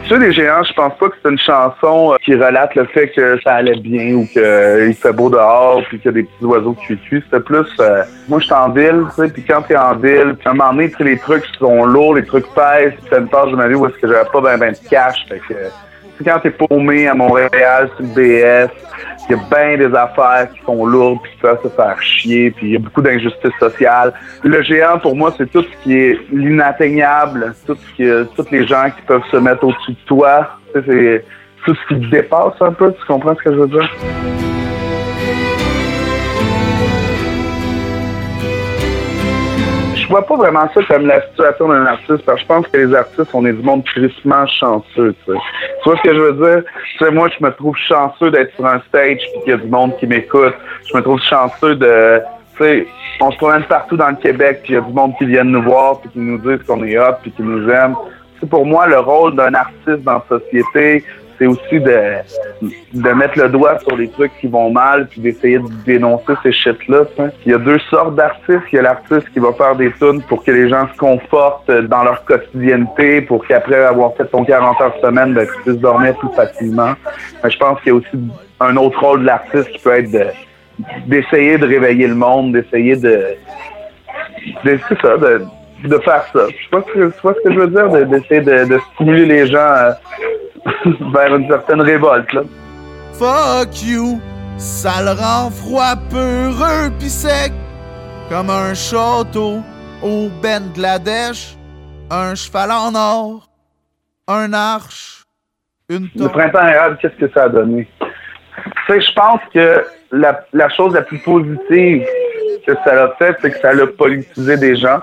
Tuer 0.06 0.20
des 0.20 0.34
géants, 0.34 0.64
je 0.64 0.74
pense 0.74 0.98
pas 0.98 1.08
que 1.08 1.16
c'est 1.24 1.32
une 1.32 1.40
chanson 1.40 2.12
euh, 2.12 2.18
qui 2.24 2.36
relate 2.36 2.76
le 2.76 2.84
fait 2.88 3.08
que 3.10 3.40
ça 3.42 3.56
allait 3.56 3.80
bien 3.80 4.16
ou 4.16 4.26
qu'il 4.26 4.94
fait 4.96 5.14
beau 5.14 5.30
dehors 5.30 5.82
puis 5.88 5.98
qu'il 5.98 6.08
y 6.08 6.10
a 6.10 6.12
des 6.12 6.24
petits 6.24 6.44
oiseaux 6.44 6.74
qui 6.74 6.98
cuit. 6.98 7.24
C'était 7.24 7.40
plus, 7.40 7.68
euh, 7.80 8.04
moi 8.28 8.40
je 8.40 8.46
suis 8.46 8.54
en 8.54 8.70
ville, 8.70 9.06
tu 9.16 9.22
sais, 9.22 9.32
puis 9.32 9.44
quand 9.44 9.62
t'es 9.62 9.78
en 9.78 9.96
ville, 9.96 10.36
à 10.44 10.50
un 10.50 10.54
moment 10.54 10.74
donné, 10.74 10.92
les 11.00 11.18
trucs 11.18 11.46
sont 11.58 11.86
lourds, 11.86 12.16
les 12.16 12.26
trucs 12.26 12.48
pèsent, 12.54 12.94
puis 12.96 13.06
c'est 13.10 13.18
une 13.18 13.30
phase 13.30 13.50
de 13.50 13.56
ma 13.56 13.70
vie 13.70 13.76
où 13.76 13.86
est-ce 13.86 13.96
que 13.96 14.08
j'avais 14.08 14.30
pas 14.30 14.42
ben 14.42 14.58
ben 14.58 14.74
de 14.74 14.90
cash, 14.90 15.26
fait 15.30 15.40
que... 15.48 15.54
Quand 16.24 16.40
t'es 16.40 16.52
paumé 16.52 17.08
à 17.08 17.14
Montréal, 17.14 17.90
sur 17.96 18.06
le 18.06 18.14
BS, 18.14 18.72
il 19.30 19.36
y 19.36 19.40
a 19.40 19.44
bien 19.50 19.78
des 19.78 19.96
affaires 19.96 20.48
qui 20.54 20.62
sont 20.66 20.86
lourdes 20.86 21.20
puis 21.24 21.32
qui 21.34 21.38
peuvent 21.40 21.62
se 21.64 21.70
faire 21.70 22.02
chier, 22.02 22.52
puis 22.52 22.68
il 22.68 22.74
y 22.74 22.76
a 22.76 22.80
beaucoup 22.80 23.02
d'injustices 23.02 23.58
sociales. 23.60 24.14
Le 24.44 24.62
géant, 24.62 25.00
pour 25.00 25.16
moi, 25.16 25.34
c'est 25.38 25.50
tout 25.52 25.64
ce 25.64 25.84
qui 25.84 25.98
est 25.98 26.20
l'inatteignable, 26.32 27.54
tout 27.66 27.78
ce 27.98 28.24
tous 28.36 28.52
les 28.52 28.66
gens 28.68 28.86
qui 28.96 29.02
peuvent 29.04 29.26
se 29.32 29.38
mettre 29.38 29.64
au-dessus 29.64 29.92
de 29.92 30.06
toi. 30.06 30.58
C'est 30.74 31.26
tout 31.66 31.76
ce 31.76 31.88
qui 31.88 32.02
te 32.02 32.12
dépasse 32.12 32.62
un 32.62 32.74
peu, 32.74 32.94
tu 32.94 33.06
comprends 33.06 33.36
ce 33.36 33.44
que 33.44 33.54
je 33.54 33.60
veux 33.60 33.68
dire? 33.68 33.90
Je 40.04 40.10
vois 40.10 40.26
pas 40.26 40.36
vraiment 40.36 40.70
ça 40.74 40.82
comme 40.84 41.08
la 41.08 41.22
situation 41.30 41.70
d'un 41.70 41.86
artiste, 41.86 42.26
parce 42.26 42.38
que 42.38 42.42
je 42.42 42.46
pense 42.46 42.68
que 42.68 42.78
les 42.78 42.94
artistes, 42.94 43.30
on 43.34 43.46
est 43.46 43.54
du 43.54 43.64
monde 43.64 43.86
tristement 43.86 44.46
chanceux, 44.48 45.16
tu 45.26 45.32
sais. 45.32 45.40
Tu 45.82 45.90
vois 45.90 45.98
ce 45.98 46.02
que 46.02 46.14
je 46.14 46.20
veux 46.20 46.34
dire? 46.34 46.64
Tu 46.98 47.06
sais, 47.06 47.12
moi, 47.12 47.30
je 47.30 47.44
me 47.44 47.50
trouve 47.52 47.76
chanceux 47.78 48.30
d'être 48.30 48.54
sur 48.56 48.66
un 48.66 48.82
stage 48.90 49.20
puis 49.32 49.42
qu'il 49.44 49.52
y 49.52 49.54
a 49.54 49.58
du 49.58 49.68
monde 49.68 49.96
qui 49.98 50.08
m'écoute. 50.08 50.56
Je 50.92 50.98
me 50.98 51.02
trouve 51.02 51.22
chanceux 51.22 51.76
de... 51.76 52.20
Tu 52.58 52.64
sais, 52.64 52.88
on 53.22 53.32
se 53.32 53.38
promène 53.38 53.64
partout 53.64 53.96
dans 53.96 54.10
le 54.10 54.18
Québec 54.18 54.60
puis 54.64 54.74
il 54.74 54.76
y 54.76 54.80
a 54.80 54.82
du 54.82 54.94
monde 54.94 55.14
qui 55.18 55.26
vient 55.26 55.46
nous 55.46 55.64
voir 55.64 56.02
puis 56.02 56.10
qui 56.10 56.20
nous 56.20 56.38
disent 56.38 56.64
qu'on 56.68 56.84
est 56.84 57.00
hot 57.00 57.16
puis 57.22 57.32
qui 57.32 57.42
nous 57.42 57.70
aime. 57.70 57.96
C'est 58.40 58.50
pour 58.50 58.66
moi 58.66 58.86
le 58.88 59.00
rôle 59.00 59.36
d'un 59.36 59.54
artiste 59.54 60.04
dans 60.04 60.16
la 60.16 60.26
société, 60.28 61.06
c'est 61.38 61.48
aussi 61.48 61.80
de, 61.80 62.00
de 62.94 63.10
mettre 63.10 63.40
le 63.40 63.50
doigt 63.50 63.80
sur 63.80 63.96
les 63.96 64.10
trucs 64.10 64.32
qui 64.40 64.48
vont 64.48 64.72
mal 64.72 65.08
puis 65.08 65.22
d'essayer 65.22 65.60
de 65.60 65.68
dénoncer 65.86 66.34
ces 66.44 66.52
shit-là. 66.52 67.06
Il 67.46 67.52
y 67.52 67.56
a 67.56 67.58
deux 67.58 67.80
sortes 67.90 68.16
d'artistes. 68.16 68.64
Il 68.72 68.76
y 68.76 68.80
a 68.80 68.84
l'artiste 68.84 69.30
qui 69.32 69.40
va 69.40 69.54
faire 69.54 69.76
des 69.76 69.92
tunes 69.94 70.22
pour 70.24 70.44
que 70.44 70.52
les 70.52 70.70
gens 70.70 70.88
se 70.94 70.98
confortent 70.98 71.72
dans 71.72 72.04
leur 72.04 72.24
quotidienneté, 72.26 73.22
pour 73.22 73.46
qu'après 73.46 73.84
avoir 73.84 74.16
fait 74.16 74.26
ton 74.26 74.44
40 74.44 74.82
heures 74.82 74.96
semaine, 75.02 75.34
ben, 75.34 75.48
tu 75.48 75.62
puisses 75.64 75.82
dormir 75.82 76.16
plus 76.18 76.30
facilement. 76.36 76.94
Mais 77.44 77.50
je 77.50 77.58
pense 77.58 77.80
qu'il 77.82 77.94
y 77.94 77.96
a 77.96 77.96
aussi 77.96 78.32
un 78.60 78.78
autre 78.78 79.00
rôle 79.00 79.22
de 79.22 79.26
l'artiste 79.26 79.70
qui 79.70 79.80
peut 79.80 79.98
être 79.98 80.12
de 80.12 80.26
d'essayer 81.06 81.58
de 81.60 81.68
réveiller 81.68 82.08
le 82.08 82.16
monde, 82.16 82.54
d'essayer 82.54 82.96
de, 82.96 83.36
de 84.66 84.80
c'est 84.90 85.02
ça, 85.02 85.18
de, 85.18 85.46
de 85.84 85.98
faire 86.00 86.24
ça. 86.34 86.48
Je 86.50 86.54
sais 86.64 86.70
pas 86.72 86.82
ce 86.88 86.94
que, 86.94 87.22
vois 87.22 87.34
ce 87.36 87.48
que 87.48 87.54
je 87.54 87.60
veux 87.60 87.68
dire, 87.68 87.90
de- 87.90 88.04
d'essayer 88.06 88.42
de, 88.42 88.66
de 88.66 88.80
stimuler 88.94 89.26
les 89.26 89.48
gens 89.48 89.58
euh, 89.60 89.92
vers 91.14 91.36
une 91.36 91.48
certaine 91.48 91.82
révolte. 91.82 92.32
Là. 92.34 92.42
Fuck 93.14 93.84
you, 93.84 94.20
ça 94.58 95.02
le 95.04 95.12
rend 95.12 95.50
froid, 95.52 95.96
peureux 96.10 96.90
pis 97.00 97.10
sec, 97.10 97.52
comme 98.30 98.50
un 98.50 98.74
château 98.74 99.58
au 100.02 100.30
Bangladesh, 100.42 101.56
un 102.10 102.36
cheval 102.36 102.72
en 102.72 102.96
or, 102.96 103.50
un 104.28 104.54
arche, 104.54 105.24
une 105.90 106.08
Le 106.16 106.28
printemps 106.30 106.60
arabe, 106.60 106.98
qu'est-ce 107.02 107.16
que 107.16 107.32
ça 107.34 107.44
a 107.44 107.50
donné? 107.50 107.88
Tu 108.88 108.94
sais, 108.94 109.02
je 109.02 109.14
pense 109.14 109.40
que 109.54 109.84
la, 110.12 110.44
la 110.54 110.70
chose 110.70 110.94
la 110.94 111.02
plus 111.02 111.20
positive 111.20 112.06
que 112.66 112.74
ça 112.86 113.04
a 113.04 113.10
fait, 113.18 113.36
c'est 113.42 113.52
que 113.52 113.60
ça 113.60 113.70
a 113.70 113.88
politisé 113.88 114.58
des 114.58 114.76
gens. 114.76 115.00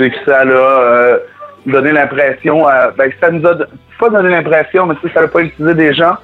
Puis 0.00 0.10
que 0.10 0.16
ça 0.24 0.46
l'a 0.46 0.54
euh, 0.54 1.18
donné 1.66 1.92
l'impression, 1.92 2.66
à- 2.66 2.90
ben, 2.96 3.10
que 3.10 3.16
ça 3.20 3.30
nous 3.30 3.46
a 3.46 3.54
pas 3.98 4.08
donné 4.08 4.30
l'impression, 4.30 4.86
mais 4.86 4.94
ça 5.12 5.20
a 5.20 5.28
politisé 5.28 5.74
des 5.74 5.92
gens. 5.92 6.14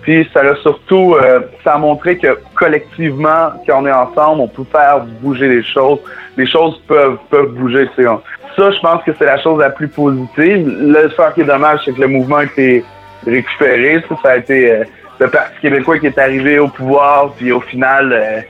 Puis 0.00 0.26
ça 0.32 0.40
a 0.40 0.54
surtout, 0.56 1.16
euh, 1.16 1.40
ça 1.62 1.74
a 1.74 1.78
montré 1.78 2.16
que 2.16 2.38
collectivement, 2.54 3.50
quand 3.66 3.82
on 3.82 3.86
est 3.86 3.92
ensemble, 3.92 4.40
on 4.40 4.48
peut 4.48 4.64
faire 4.72 5.00
bouger 5.20 5.48
les 5.48 5.62
choses. 5.62 5.98
Les 6.38 6.46
choses 6.46 6.80
peuvent 6.88 7.18
peuvent 7.28 7.50
bouger. 7.52 7.88
tu 7.94 8.04
sais. 8.04 8.08
Ça, 8.56 8.70
je 8.70 8.80
pense 8.80 9.02
que 9.04 9.10
c'est 9.18 9.26
la 9.26 9.38
chose 9.38 9.60
la 9.60 9.68
plus 9.68 9.88
positive. 9.88 10.66
Le 10.66 11.08
faire 11.10 11.34
qui 11.34 11.42
est 11.42 11.44
dommage, 11.44 11.80
c'est 11.84 11.92
que 11.92 12.00
le 12.00 12.08
mouvement 12.08 12.36
a 12.36 12.44
été 12.44 12.82
récupéré. 13.26 14.02
Ça, 14.08 14.14
ça 14.22 14.30
a 14.30 14.36
été 14.38 14.72
euh, 14.72 14.84
le 15.18 15.28
Parti 15.28 15.60
québécois 15.60 15.98
qui 15.98 16.06
est 16.06 16.18
arrivé 16.18 16.58
au 16.58 16.68
pouvoir, 16.68 17.32
puis 17.36 17.52
au 17.52 17.60
final, 17.60 18.12
euh, 18.14 18.40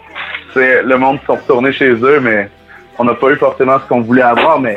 le 0.85 0.97
monde 0.97 1.19
sont 1.27 1.35
retournés 1.35 1.73
chez 1.73 1.91
eux, 1.91 2.21
mais 2.21 2.49
on 2.99 3.05
n'a 3.05 3.15
pas 3.15 3.29
eu 3.31 3.37
forcément 3.37 3.79
ce 3.79 3.89
qu'on 3.89 4.01
voulait 4.01 4.23
avoir. 4.23 4.61
Mais 4.61 4.75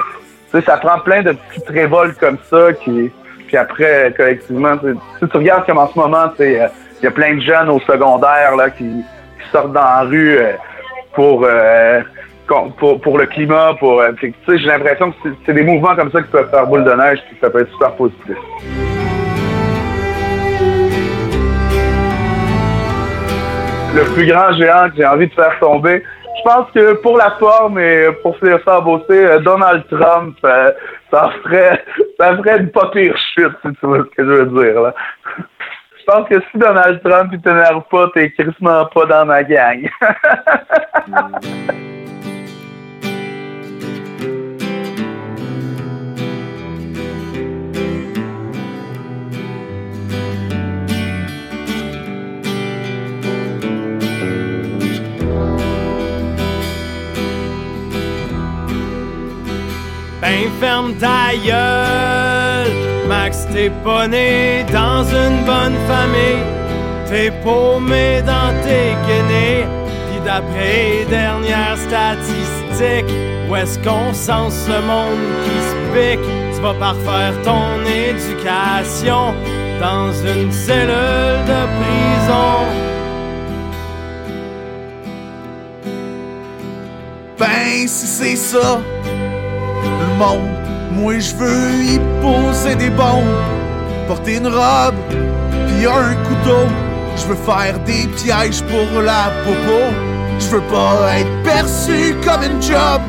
ça 0.65 0.77
prend 0.77 0.99
plein 0.99 1.21
de 1.21 1.33
petites 1.33 1.69
révoltes 1.69 2.17
comme 2.17 2.37
ça 2.49 2.73
qui 2.73 3.11
puis 3.49 3.57
après, 3.57 4.13
collectivement, 4.15 4.75
si 5.19 5.27
tu 5.27 5.37
regardes 5.37 5.65
comme 5.65 5.79
en 5.79 5.87
ce 5.87 5.97
moment, 5.97 6.31
sais, 6.37 6.61
euh, 6.61 6.67
il 7.01 7.05
y 7.05 7.07
a 7.07 7.11
plein 7.11 7.33
de 7.33 7.41
jeunes 7.41 7.67
au 7.69 7.79
secondaire 7.79 8.55
là, 8.55 8.69
qui, 8.69 9.03
sortent 9.51 9.73
dans 9.73 9.81
la 9.81 10.01
rue 10.01 10.37
euh, 10.37 10.51
pour, 11.13 11.43
euh, 11.43 12.01
pour 12.77 13.01
pour 13.01 13.17
le 13.17 13.25
climat. 13.25 13.73
Pour, 13.79 14.03
j'ai 14.21 14.57
l'impression 14.57 15.09
que 15.09 15.17
c'est- 15.23 15.35
c'est 15.47 15.53
des 15.53 15.63
mouvements 15.63 15.95
comme 15.95 16.11
ça 16.11 16.21
qui 16.21 16.27
peuvent 16.27 16.51
faire 16.51 16.67
boule 16.67 16.83
de 16.83 16.91
neige, 16.91 17.17
puis 17.27 17.37
ça 17.41 17.49
peut 17.49 17.61
être 17.61 17.71
super 17.71 17.93
positif. 17.93 18.37
Le 23.95 24.13
plus 24.13 24.27
grand 24.27 24.53
géant 24.53 24.89
que 24.91 24.97
j'ai 24.97 25.07
envie 25.07 25.27
de 25.27 25.33
faire 25.33 25.57
tomber, 25.59 26.03
je 26.39 26.49
pense 26.49 26.71
que 26.71 26.93
pour 27.01 27.17
la 27.17 27.31
forme 27.31 27.79
et 27.79 28.07
pour 28.21 28.37
faire 28.37 28.59
ça 28.65 28.79
bosser, 28.79 29.25
euh, 29.25 29.39
Donald 29.39 29.83
Trump, 29.89 30.37
euh, 30.43 30.71
ça 31.11 31.31
ferait, 31.43 31.83
ça 32.19 32.37
ferait 32.37 32.59
une 32.59 32.71
pas 32.71 32.89
pire 32.91 33.17
chute, 33.33 33.55
si 33.65 33.71
tu 33.73 33.85
vois 33.85 33.99
ce 33.99 34.15
que 34.15 34.23
je 34.23 34.43
veux 34.43 34.63
dire. 34.63 34.81
Là. 34.81 34.93
Je 35.37 36.05
pense 36.05 36.27
que 36.27 36.39
si 36.51 36.57
Donald 36.57 37.01
Trump 37.03 37.29
il 37.33 37.41
t'énerve 37.41 37.83
pas, 37.91 38.09
t'es 38.13 38.31
crissement 38.31 38.85
pas 38.85 39.05
dans 39.05 39.25
ma 39.25 39.43
gang. 39.43 39.89
Ben 60.21 60.51
ferme 60.59 60.93
ta 60.95 61.31
gueule, 61.45 62.71
Max 63.07 63.47
t'es 63.53 63.71
pas 63.83 64.05
né 64.07 64.65
dans 64.71 65.03
une 65.05 65.45
bonne 65.45 65.77
famille, 65.87 66.43
t'es 67.07 67.31
paumé 67.41 68.21
dans 68.21 68.51
tes 68.61 68.95
guenilles, 69.07 69.65
pis 70.11 70.19
d'après 70.25 70.99
les 70.99 71.05
dernières 71.05 71.77
statistiques, 71.77 73.15
où 73.49 73.55
est-ce 73.55 73.79
qu'on 73.79 74.13
sent 74.13 74.53
ce 74.67 74.81
monde 74.81 75.25
qui 75.45 75.57
se 75.69 75.75
pique, 75.93 76.27
tu 76.53 76.61
vas 76.61 76.73
parfaire 76.73 77.33
ton 77.45 77.79
éducation 77.85 79.33
dans 79.79 80.11
une 80.11 80.51
cellule 80.51 81.39
de 81.47 81.61
prison. 81.79 82.89
Ben, 87.39 87.87
si 87.87 88.05
c'est 88.05 88.35
ça, 88.35 88.81
le 89.99 90.15
monde, 90.17 90.49
moi 90.93 91.19
je 91.19 91.35
veux 91.35 91.83
y 91.83 91.99
poser 92.21 92.75
des 92.75 92.89
bombes, 92.89 93.37
porter 94.07 94.37
une 94.37 94.47
robe, 94.47 94.95
puis 95.67 95.85
un 95.85 96.15
couteau. 96.27 96.67
Je 97.15 97.25
veux 97.25 97.35
faire 97.35 97.77
des 97.79 98.07
pièges 98.15 98.61
pour 98.63 99.01
la 99.01 99.31
popo. 99.43 99.79
Je 100.39 100.47
veux 100.47 100.61
pas 100.61 101.17
être 101.17 101.43
perçu 101.43 102.15
comme 102.23 102.43
une 102.43 102.61
job. 102.61 103.01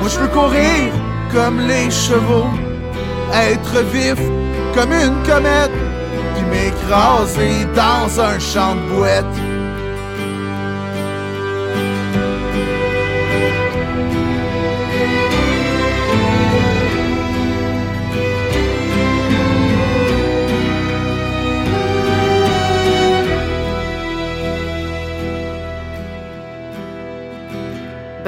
Moi 0.00 0.08
je 0.08 0.18
veux 0.18 0.28
courir 0.28 0.92
comme 1.32 1.60
les 1.60 1.90
chevaux, 1.90 2.50
être 3.32 3.82
vif 3.92 4.18
comme 4.74 4.92
une 4.92 5.22
comète, 5.26 5.70
puis 6.34 6.44
m'écraser 6.50 7.66
dans 7.74 8.20
un 8.20 8.38
champ 8.38 8.74
de 8.74 8.94
bouette. 8.94 9.47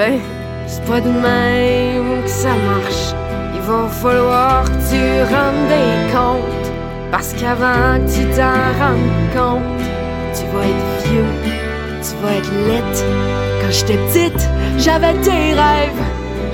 Ben, 0.00 0.18
c'est 0.66 0.82
pas 0.86 0.98
de 0.98 1.10
même 1.10 2.22
que 2.24 2.30
ça 2.30 2.48
marche. 2.48 3.12
Il 3.54 3.60
va 3.60 3.86
falloir 3.86 4.64
que 4.64 4.78
tu 4.88 5.02
rendes 5.30 5.68
des 5.68 6.10
comptes. 6.10 6.72
Parce 7.10 7.34
qu'avant 7.34 7.98
que 7.98 8.10
tu 8.10 8.24
t'en 8.34 8.62
rendes 8.80 9.28
compte, 9.36 9.82
tu 10.32 10.44
vas 10.52 10.64
être 10.72 11.06
vieux, 11.06 11.52
tu 12.00 12.12
vas 12.22 12.32
être 12.38 12.50
laite. 12.66 13.04
Quand 13.60 13.70
j'étais 13.70 13.98
petite, 14.06 14.48
j'avais 14.78 15.12
des 15.18 15.52
rêves. 15.52 16.04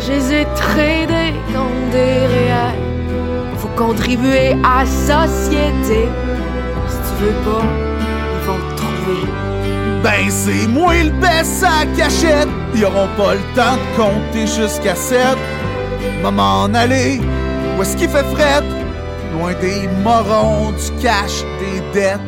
Je 0.00 0.10
les 0.10 0.40
ai 0.40 0.44
tradés 0.56 1.32
contre 1.54 1.90
des 1.92 2.26
réels. 2.34 2.82
Faut 3.58 3.74
contribuer 3.76 4.56
à 4.64 4.82
la 4.82 4.86
société. 4.86 6.08
Si 6.88 6.96
tu 6.96 7.24
veux 7.24 7.38
pas, 7.44 7.62
ils 7.62 8.44
vont 8.44 8.70
te 8.70 8.76
trouver. 8.76 9.46
Ben 10.02 10.30
c'est 10.30 10.66
moi 10.68 10.94
le 10.94 11.10
best 11.10 11.64
à 11.64 11.86
cachette 11.96 12.45
Ils 12.78 12.82
pas 12.82 13.34
le 13.34 13.54
temps 13.54 13.76
de 13.76 13.96
compter 13.96 14.46
jusqu'à 14.46 14.94
7 14.94 15.38
Maman 16.22 16.74
aller 16.74 17.18
Où 17.76 17.82
est-ce 17.82 17.96
qu'il 17.96 18.10
fait 18.10 18.22
fret? 18.34 18.62
Loin 19.32 19.54
des 19.54 19.88
morons, 20.04 20.72
du 20.72 21.02
cash, 21.02 21.42
des 21.58 21.80
dettes. 21.92 22.20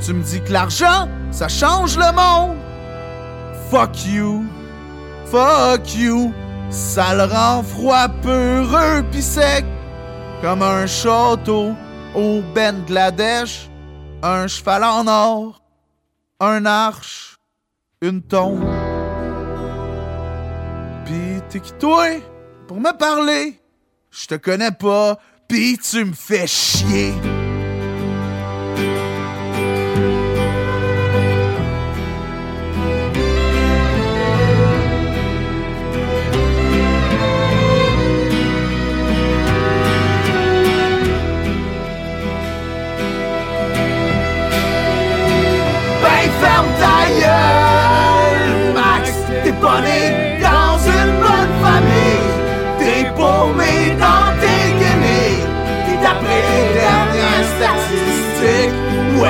Tu 0.00 0.12
me 0.12 0.22
dis 0.22 0.40
que 0.40 0.52
l'argent, 0.52 1.08
ça 1.32 1.48
change 1.48 1.96
le 1.96 2.12
monde. 2.14 2.56
Fuck 3.70 4.06
you. 4.06 4.44
Fuck 5.26 5.94
you. 5.94 6.32
Ça 6.70 7.14
le 7.16 7.24
rend 7.24 7.64
froid, 7.64 8.08
peureux 8.22 9.02
pis 9.10 9.22
sec. 9.22 9.64
Comme 10.42 10.62
un 10.62 10.86
château 10.86 11.74
au 12.14 12.40
Bangladesh 12.54 13.68
Un 14.22 14.46
cheval 14.46 14.84
en 14.84 15.06
or. 15.08 15.60
Un 16.40 16.66
arche, 16.66 17.36
une 18.00 18.22
tombe. 18.22 18.77
T'es 21.50 21.60
qui 21.60 21.72
toi? 21.72 22.06
Pour 22.66 22.78
me 22.78 22.92
parler? 22.96 23.58
Je 24.10 24.26
te 24.26 24.34
connais 24.34 24.70
pas, 24.70 25.18
pis 25.48 25.78
tu 25.78 26.04
me 26.04 26.12
fais 26.12 26.46
chier. 26.46 27.14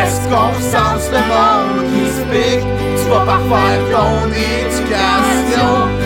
Est-ce 0.08 0.26
qu'on 0.28 0.48
recense 0.56 1.10
le 1.10 1.22
monde 1.32 1.84
qui 1.92 2.06
se 2.16 2.22
pique, 2.30 2.66
tu 2.96 3.10
vas 3.10 3.24
parfaire 3.26 3.80
ton 3.92 4.28
éducation 4.32 5.97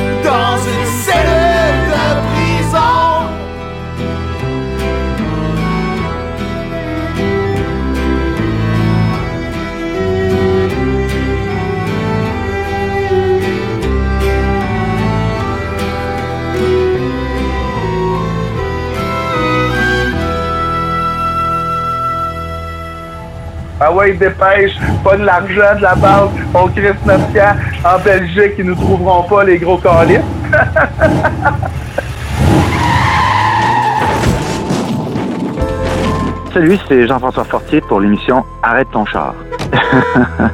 Ah 24.03 24.07
ouais, 24.07 24.15
dépêche, 24.15 24.73
pas 25.05 25.17
de 25.17 25.25
l'argent 25.25 25.77
de 25.77 25.83
la 25.83 25.95
banque, 25.95 26.33
on 26.55 26.67
crée 26.67 26.93
notre 27.07 27.33
camp 27.33 27.55
en 27.85 28.01
Belgique, 28.01 28.55
ils 28.59 28.65
nous 28.65 28.75
trouveront 28.75 29.23
pas 29.23 29.45
les 29.45 29.59
gros 29.59 29.77
calices. 29.77 30.19
Salut, 36.53 36.77
c'est 36.88 37.07
Jean-François 37.07 37.45
Fortier 37.45 37.81
pour 37.83 38.01
l'émission 38.01 38.45
Arrête 38.62 38.88
ton 38.93 39.07
char. 39.07 39.37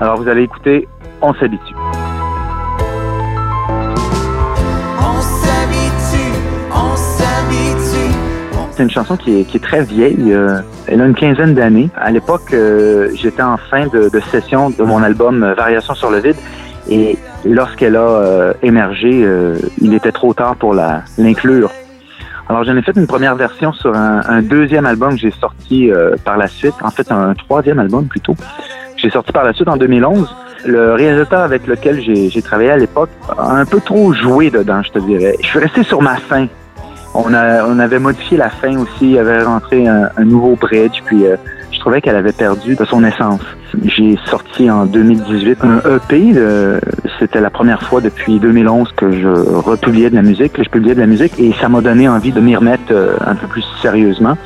Alors 0.00 0.18
vous 0.18 0.28
allez 0.28 0.42
écouter 0.42 0.86
On 1.20 1.34
s'habitue. 1.34 1.75
C'est 8.76 8.82
une 8.82 8.90
chanson 8.90 9.16
qui 9.16 9.40
est, 9.40 9.62
très 9.62 9.84
vieille. 9.84 10.34
euh, 10.34 10.60
elle 10.86 11.00
a 11.00 11.06
une 11.06 11.14
quinzaine 11.14 11.54
d'années. 11.54 11.88
À 11.96 12.10
l'époque, 12.10 12.52
euh, 12.52 13.08
j'étais 13.14 13.40
en 13.40 13.56
fin 13.56 13.86
de, 13.86 14.10
session 14.30 14.68
de 14.68 14.82
mon 14.82 15.02
album 15.02 15.42
euh, 15.42 15.54
Variation 15.54 15.94
sur 15.94 16.10
le 16.10 16.18
vide. 16.18 16.36
Et 16.90 17.16
lorsqu'elle 17.46 17.96
a 17.96 18.52
émergé, 18.62 19.26
il 19.80 19.92
était 19.92 20.12
trop 20.12 20.32
tard 20.34 20.54
pour 20.54 20.72
l'inclure. 20.72 21.72
Alors 22.48 22.62
j'en 22.62 22.76
ai 22.76 22.82
fait 22.82 22.92
une 22.94 23.08
première 23.08 23.34
version 23.34 23.72
sur 23.72 23.92
un, 23.96 24.40
deuxième 24.42 24.86
album 24.86 25.14
que 25.14 25.16
j'ai 25.16 25.32
sorti 25.32 25.90
par 26.24 26.36
la 26.36 26.46
suite. 26.46 26.74
En 26.82 26.90
fait, 26.92 27.10
un 27.10 27.34
troisième 27.34 27.80
album 27.80 28.06
plutôt. 28.06 28.36
J'ai 28.96 29.10
sorti 29.10 29.32
par 29.32 29.42
la 29.42 29.52
suite 29.52 29.66
en 29.66 29.76
2011. 29.76 30.32
Le 30.64 30.94
réalisateur 30.94 31.40
avec 31.40 31.66
lequel 31.66 32.00
j'ai 32.00 32.30
j'ai 32.30 32.42
travaillé 32.42 32.70
à 32.70 32.76
l'époque 32.76 33.10
a 33.36 33.56
un 33.56 33.64
peu 33.64 33.80
trop 33.80 34.12
joué 34.12 34.50
dedans, 34.50 34.80
je 34.84 34.92
te 34.92 35.00
dirais. 35.00 35.34
Je 35.40 35.46
suis 35.46 35.58
resté 35.58 35.82
sur 35.82 36.00
ma 36.02 36.14
fin. 36.18 36.46
On, 37.16 37.32
a, 37.34 37.64
on 37.64 37.78
avait 37.78 37.98
modifié 37.98 38.36
la 38.36 38.50
fin 38.50 38.76
aussi, 38.78 39.02
il 39.02 39.10
y 39.12 39.18
avait 39.18 39.42
rentré 39.42 39.86
un, 39.86 40.10
un 40.16 40.24
nouveau 40.24 40.54
bridge, 40.56 41.02
puis 41.04 41.26
euh, 41.26 41.36
je 41.72 41.80
trouvais 41.80 42.00
qu'elle 42.00 42.16
avait 42.16 42.32
perdu 42.32 42.76
de 42.76 42.84
son 42.84 43.04
essence. 43.04 43.40
J'ai 43.84 44.18
sorti 44.26 44.70
en 44.70 44.86
2018 44.86 45.58
un 45.62 45.78
EP, 45.96 46.34
c'était 47.18 47.40
la 47.40 47.50
première 47.50 47.82
fois 47.82 48.00
depuis 48.00 48.38
2011 48.38 48.92
que 48.96 49.12
je 49.12 49.28
republiais 49.28 50.10
de 50.10 50.14
la 50.14 50.22
musique, 50.22 50.52
que 50.52 50.64
je 50.64 50.68
publiais 50.68 50.94
de 50.94 51.00
la 51.00 51.06
musique, 51.06 51.38
et 51.38 51.54
ça 51.60 51.68
m'a 51.68 51.80
donné 51.80 52.08
envie 52.08 52.32
de 52.32 52.40
m'y 52.40 52.56
remettre 52.56 52.84
euh, 52.90 53.16
un 53.24 53.34
peu 53.34 53.46
plus 53.46 53.64
sérieusement. 53.80 54.36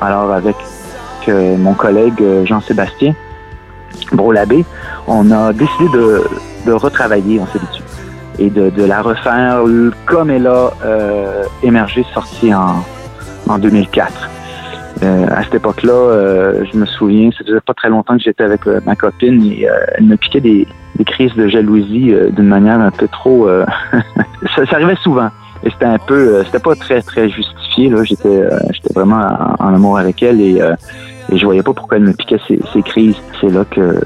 Alors 0.00 0.32
avec 0.32 0.56
euh, 1.28 1.56
mon 1.56 1.74
collègue 1.74 2.20
euh, 2.20 2.44
Jean-Sébastien 2.46 3.14
Brolabé, 4.12 4.64
on 5.06 5.30
a 5.30 5.52
décidé 5.52 5.88
de, 5.92 6.22
de 6.66 6.72
retravailler, 6.72 7.40
on 7.40 7.46
s'est 7.46 7.58
dit 7.58 7.82
et 8.38 8.50
de, 8.50 8.70
de 8.70 8.84
la 8.84 9.02
refaire 9.02 9.62
comme 10.06 10.30
elle 10.30 10.46
a 10.46 10.70
euh, 10.84 11.44
émergé, 11.62 12.04
sortie 12.14 12.54
en, 12.54 12.84
en 13.48 13.58
2004. 13.58 14.30
Euh, 15.02 15.26
à 15.30 15.44
cette 15.44 15.54
époque-là, 15.54 15.92
euh, 15.92 16.64
je 16.72 16.76
me 16.76 16.86
souviens, 16.86 17.30
ça 17.30 17.44
faisait 17.44 17.60
pas 17.60 17.74
très 17.74 17.88
longtemps 17.88 18.16
que 18.16 18.22
j'étais 18.22 18.42
avec 18.42 18.66
euh, 18.66 18.80
ma 18.84 18.96
copine 18.96 19.44
et 19.44 19.68
euh, 19.68 19.74
elle 19.94 20.04
me 20.04 20.16
piquait 20.16 20.40
des, 20.40 20.66
des 20.96 21.04
crises 21.04 21.34
de 21.34 21.46
jalousie 21.46 22.12
euh, 22.12 22.30
d'une 22.30 22.48
manière 22.48 22.80
un 22.80 22.90
peu 22.90 23.06
trop... 23.06 23.48
ça, 24.56 24.66
ça 24.66 24.76
arrivait 24.76 24.96
souvent. 25.02 25.28
Et 25.62 25.70
c'était 25.70 25.84
un 25.84 25.98
peu... 25.98 26.42
c'était 26.44 26.58
pas 26.58 26.74
très, 26.74 27.00
très 27.02 27.28
justifié. 27.28 27.90
Là. 27.90 28.02
J'étais, 28.02 28.42
j'étais 28.72 28.94
vraiment 28.94 29.24
en, 29.58 29.74
amour 29.74 29.98
avec 29.98 30.22
elle 30.22 30.40
et, 30.40 30.60
et 31.30 31.36
je 31.36 31.44
voyais 31.44 31.62
pas 31.62 31.72
pourquoi 31.72 31.98
elle 31.98 32.04
me 32.04 32.12
piquait 32.12 32.40
ces, 32.46 32.82
crises. 32.82 33.16
C'est 33.40 33.50
là 33.50 33.64
que, 33.64 34.00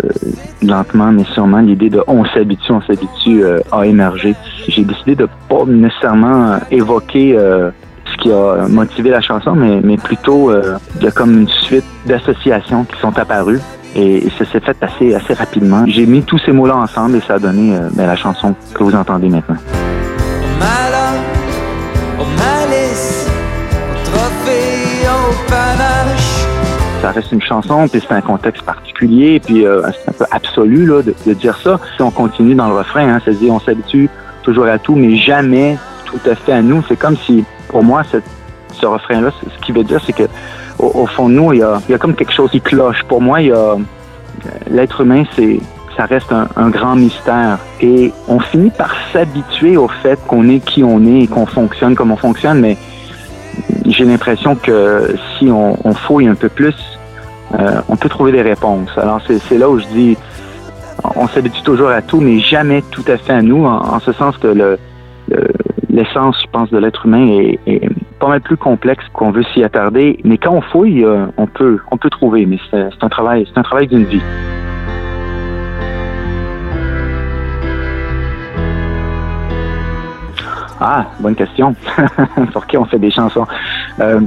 lentement 0.63 1.13
mais 1.13 1.25
sûrement, 1.25 1.61
l'idée 1.61 1.91
de 1.91 2.03
on 2.07 2.25
s'habitue, 2.25 2.73
on 2.73 2.81
s'habitue 2.83 3.45
euh, 3.45 3.61
a 3.71 3.87
émergé. 3.87 4.35
J'ai 4.69 4.83
décidé 4.83 5.15
de 5.15 5.29
pas 5.49 5.65
nécessairement 5.67 6.53
euh, 6.53 6.59
évoquer 6.71 7.37
euh, 7.37 7.71
ce 8.07 8.17
qui 8.23 8.33
a 8.33 8.67
motivé 8.69 9.11
la 9.11 9.21
chanson, 9.21 9.55
mais, 9.55 9.81
mais 9.83 9.97
plutôt 9.97 10.53
il 10.53 11.05
y 11.05 11.07
a 11.07 11.11
comme 11.11 11.33
une 11.33 11.49
suite 11.49 11.85
d'associations 12.07 12.85
qui 12.85 12.99
sont 13.01 13.17
apparues. 13.19 13.61
Et 13.95 14.27
ça 14.39 14.47
s'est 14.47 14.61
fait 14.61 14.77
assez, 14.81 15.15
assez 15.15 15.35
rapidement. 15.35 15.85
J'ai 15.87 16.07
mis 16.07 16.23
tous 16.23 16.39
ces 16.39 16.53
mots-là 16.53 16.77
ensemble 16.77 17.17
et 17.17 17.21
ça 17.21 17.35
a 17.35 17.39
donné 17.39 17.79
ben, 17.93 18.07
la 18.07 18.17
chanson 18.17 18.55
que 18.75 18.83
vous 18.83 18.95
entendez 18.95 19.29
maintenant. 19.29 19.57
Au 22.19 22.25
malice, 22.25 23.29
au 23.91 24.11
trophée, 24.11 25.07
au. 25.09 25.92
Ça 27.03 27.11
reste 27.11 27.33
une 27.33 27.43
chanson, 27.43 27.89
puis 27.89 28.01
c'est 28.01 28.15
un 28.15 28.21
contexte 28.21 28.63
particulier, 28.63 29.41
puis 29.41 29.67
euh, 29.67 29.83
c'est 29.91 30.11
un 30.11 30.13
peu 30.13 30.25
absolu 30.31 30.87
là, 30.87 31.03
de, 31.03 31.35
dire 31.35 31.59
ça. 31.59 31.81
Si 31.97 32.03
on 32.03 32.13
continue 32.13 32.55
dans 32.55 32.69
le 32.69 32.75
refrain, 32.75 33.09
hein, 33.09 33.21
dit 33.27 33.51
on 33.51 33.59
s'habitue 33.59 34.09
toujours 34.45 34.67
à 34.67 34.79
tout, 34.79 34.95
mais 34.95 35.17
jamais 35.17 35.77
tout 36.05 36.21
à 36.31 36.37
fait 36.37 36.53
à 36.53 36.63
nous. 36.63 36.81
C'est 36.89 36.97
comme 36.97 37.17
si, 37.17 37.45
pour 37.69 37.83
moi, 37.83 38.03
ce 38.05 38.87
refrain-là, 38.87 39.33
ce 39.43 39.67
qui 39.67 39.73
veut 39.73 39.83
dire, 39.83 40.01
c'est 40.07 40.13
que 40.13 40.29
au, 40.79 41.07
fond 41.07 41.29
de 41.29 41.35
nous, 41.35 41.53
il 41.53 41.59
y, 41.59 41.63
a, 41.63 41.99
comme 41.99 42.15
quelque 42.15 42.33
chose 42.33 42.51
qui 42.53 42.61
cloche. 42.61 43.03
Pour 43.09 43.21
moi, 43.21 43.39
l'être 44.71 45.01
humain, 45.01 45.25
c'est 45.35 45.59
ça 45.97 46.05
reste 46.07 46.33
un, 46.33 46.71
grand 46.71 46.95
mystère. 46.95 47.59
Et 47.81 48.13
on 48.29 48.39
finit 48.39 48.71
par 48.71 48.95
s'habituer 49.13 49.77
au 49.77 49.89
fait 49.89 50.19
qu'on 50.29 50.49
est 50.49 50.61
qui 50.61 50.85
on 50.85 51.05
est 51.05 51.25
et 51.25 51.27
qu'on 51.27 51.47
fonctionne 51.47 51.97
comme 51.97 52.13
on 52.13 52.17
fonctionne, 52.17 52.61
mais 52.61 52.77
j'ai 53.87 54.05
l'impression 54.05 54.55
que 54.55 55.17
si 55.37 55.51
on 55.51 55.95
fouille 55.95 56.29
un 56.29 56.35
peu 56.35 56.49
plus, 56.49 56.75
euh, 57.59 57.81
on 57.89 57.97
peut 57.97 58.09
trouver 58.09 58.33
des 58.33 58.43
réponses. 58.43 58.91
Alors 58.97 59.21
c'est 59.27 59.59
là 59.59 59.69
où 59.69 59.79
je 59.79 59.87
dis, 59.87 60.17
on 61.17 61.27
s'habitue 61.29 61.63
toujours 61.63 61.89
à 61.91 62.03
tout, 62.03 62.21
mais 62.21 62.39
jamais 62.41 62.83
tout 62.91 63.05
à 63.09 63.17
fait 63.17 63.33
à 63.33 63.43
nous, 63.43 63.65
en, 63.67 63.99
ce 64.01 64.13
sens 64.13 64.37
que 64.39 64.49
le 64.49 64.79
le- 65.29 65.49
l'essence, 65.91 66.37
je 66.43 66.51
pense, 66.51 66.71
de 66.71 66.79
l'être 66.79 67.07
humain 67.07 67.27
est, 67.67 67.89
pas 68.19 68.29
mal 68.29 68.41
plus 68.41 68.57
complexe 68.57 69.05
qu'on 69.13 69.31
veut 69.31 69.45
s'y 69.53 69.63
attarder. 69.65 70.19
Mais 70.25 70.39
quand 70.39 70.53
on 70.53 70.61
fouille, 70.61 71.05
euh, 71.05 71.27
on 71.37 71.47
peut 71.47 71.79
on 71.91 71.97
peut 71.97 72.11
trouver, 72.11 72.47
mais 72.47 72.59
c'est 72.71 72.89
c'est 72.93 73.05
un 73.05 73.09
travail, 73.09 73.47
c'est 73.53 73.59
un 73.59 73.63
travail 73.63 73.87
d'une 73.89 74.05
vie. 74.05 74.23
Ah, 80.81 81.07
bonne 81.21 81.35
question. 81.37 81.75
Pour 82.53 82.67
qui 82.67 82.77
on 82.77 82.85
fait 82.85 82.99
des 82.99 83.11
chansons? 83.11 83.47
Euh, 84.01 84.21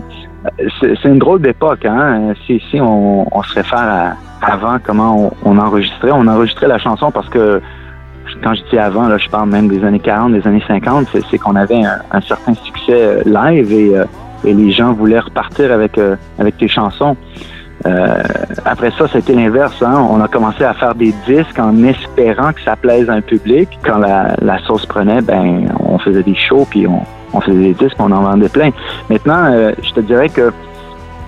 c'est 0.79 1.05
une 1.05 1.19
drôle 1.19 1.41
d'époque, 1.41 1.85
hein? 1.85 2.33
Si, 2.45 2.61
on, 2.79 3.43
se 3.43 3.53
réfère 3.53 3.79
à 3.79 4.13
avant 4.41 4.77
comment 4.83 5.33
on, 5.43 5.57
enregistrait, 5.57 6.11
on 6.11 6.27
enregistrait 6.27 6.67
la 6.67 6.77
chanson 6.77 7.09
parce 7.09 7.29
que 7.29 7.61
quand 8.43 8.53
je 8.53 8.61
dis 8.69 8.77
avant, 8.77 9.07
là, 9.07 9.17
je 9.17 9.29
parle 9.29 9.49
même 9.49 9.67
des 9.67 9.83
années 9.83 9.99
40, 9.99 10.33
des 10.33 10.47
années 10.47 10.63
50, 10.67 11.07
c'est 11.29 11.37
qu'on 11.37 11.55
avait 11.55 11.81
un, 12.11 12.21
certain 12.21 12.53
succès 12.53 12.91
euh, 12.91 13.21
live 13.25 13.71
et, 13.71 13.95
euh, 13.95 14.05
et 14.43 14.53
les 14.53 14.71
gens 14.71 14.93
voulaient 14.93 15.19
repartir 15.19 15.71
avec, 15.71 15.97
euh, 15.97 16.15
tes 16.57 16.67
chansons. 16.67 17.15
Après 18.65 18.89
ça, 18.97 19.07
c'était 19.07 19.33
l'inverse. 19.33 19.81
Hein? 19.83 20.07
On 20.09 20.19
a 20.19 20.27
commencé 20.27 20.63
à 20.63 20.73
faire 20.73 20.95
des 20.95 21.13
disques 21.27 21.59
en 21.59 21.83
espérant 21.83 22.51
que 22.51 22.61
ça 22.61 22.75
plaise 22.75 23.09
à 23.09 23.13
un 23.13 23.21
public. 23.21 23.69
Quand 23.83 23.99
la, 23.99 24.35
la 24.41 24.57
sauce 24.59 24.87
prenait, 24.87 25.21
ben, 25.21 25.67
on 25.79 25.99
faisait 25.99 26.23
des 26.23 26.33
shows 26.33 26.65
puis 26.67 26.87
on, 26.87 27.01
on 27.35 27.41
faisait 27.41 27.57
des 27.57 27.73
disques, 27.73 27.97
on 27.99 28.11
en 28.11 28.21
vendait 28.21 28.49
plein. 28.49 28.71
Maintenant, 29.09 29.45
euh, 29.45 29.73
je 29.83 29.91
te 29.91 29.99
dirais 29.99 30.29
que 30.29 30.51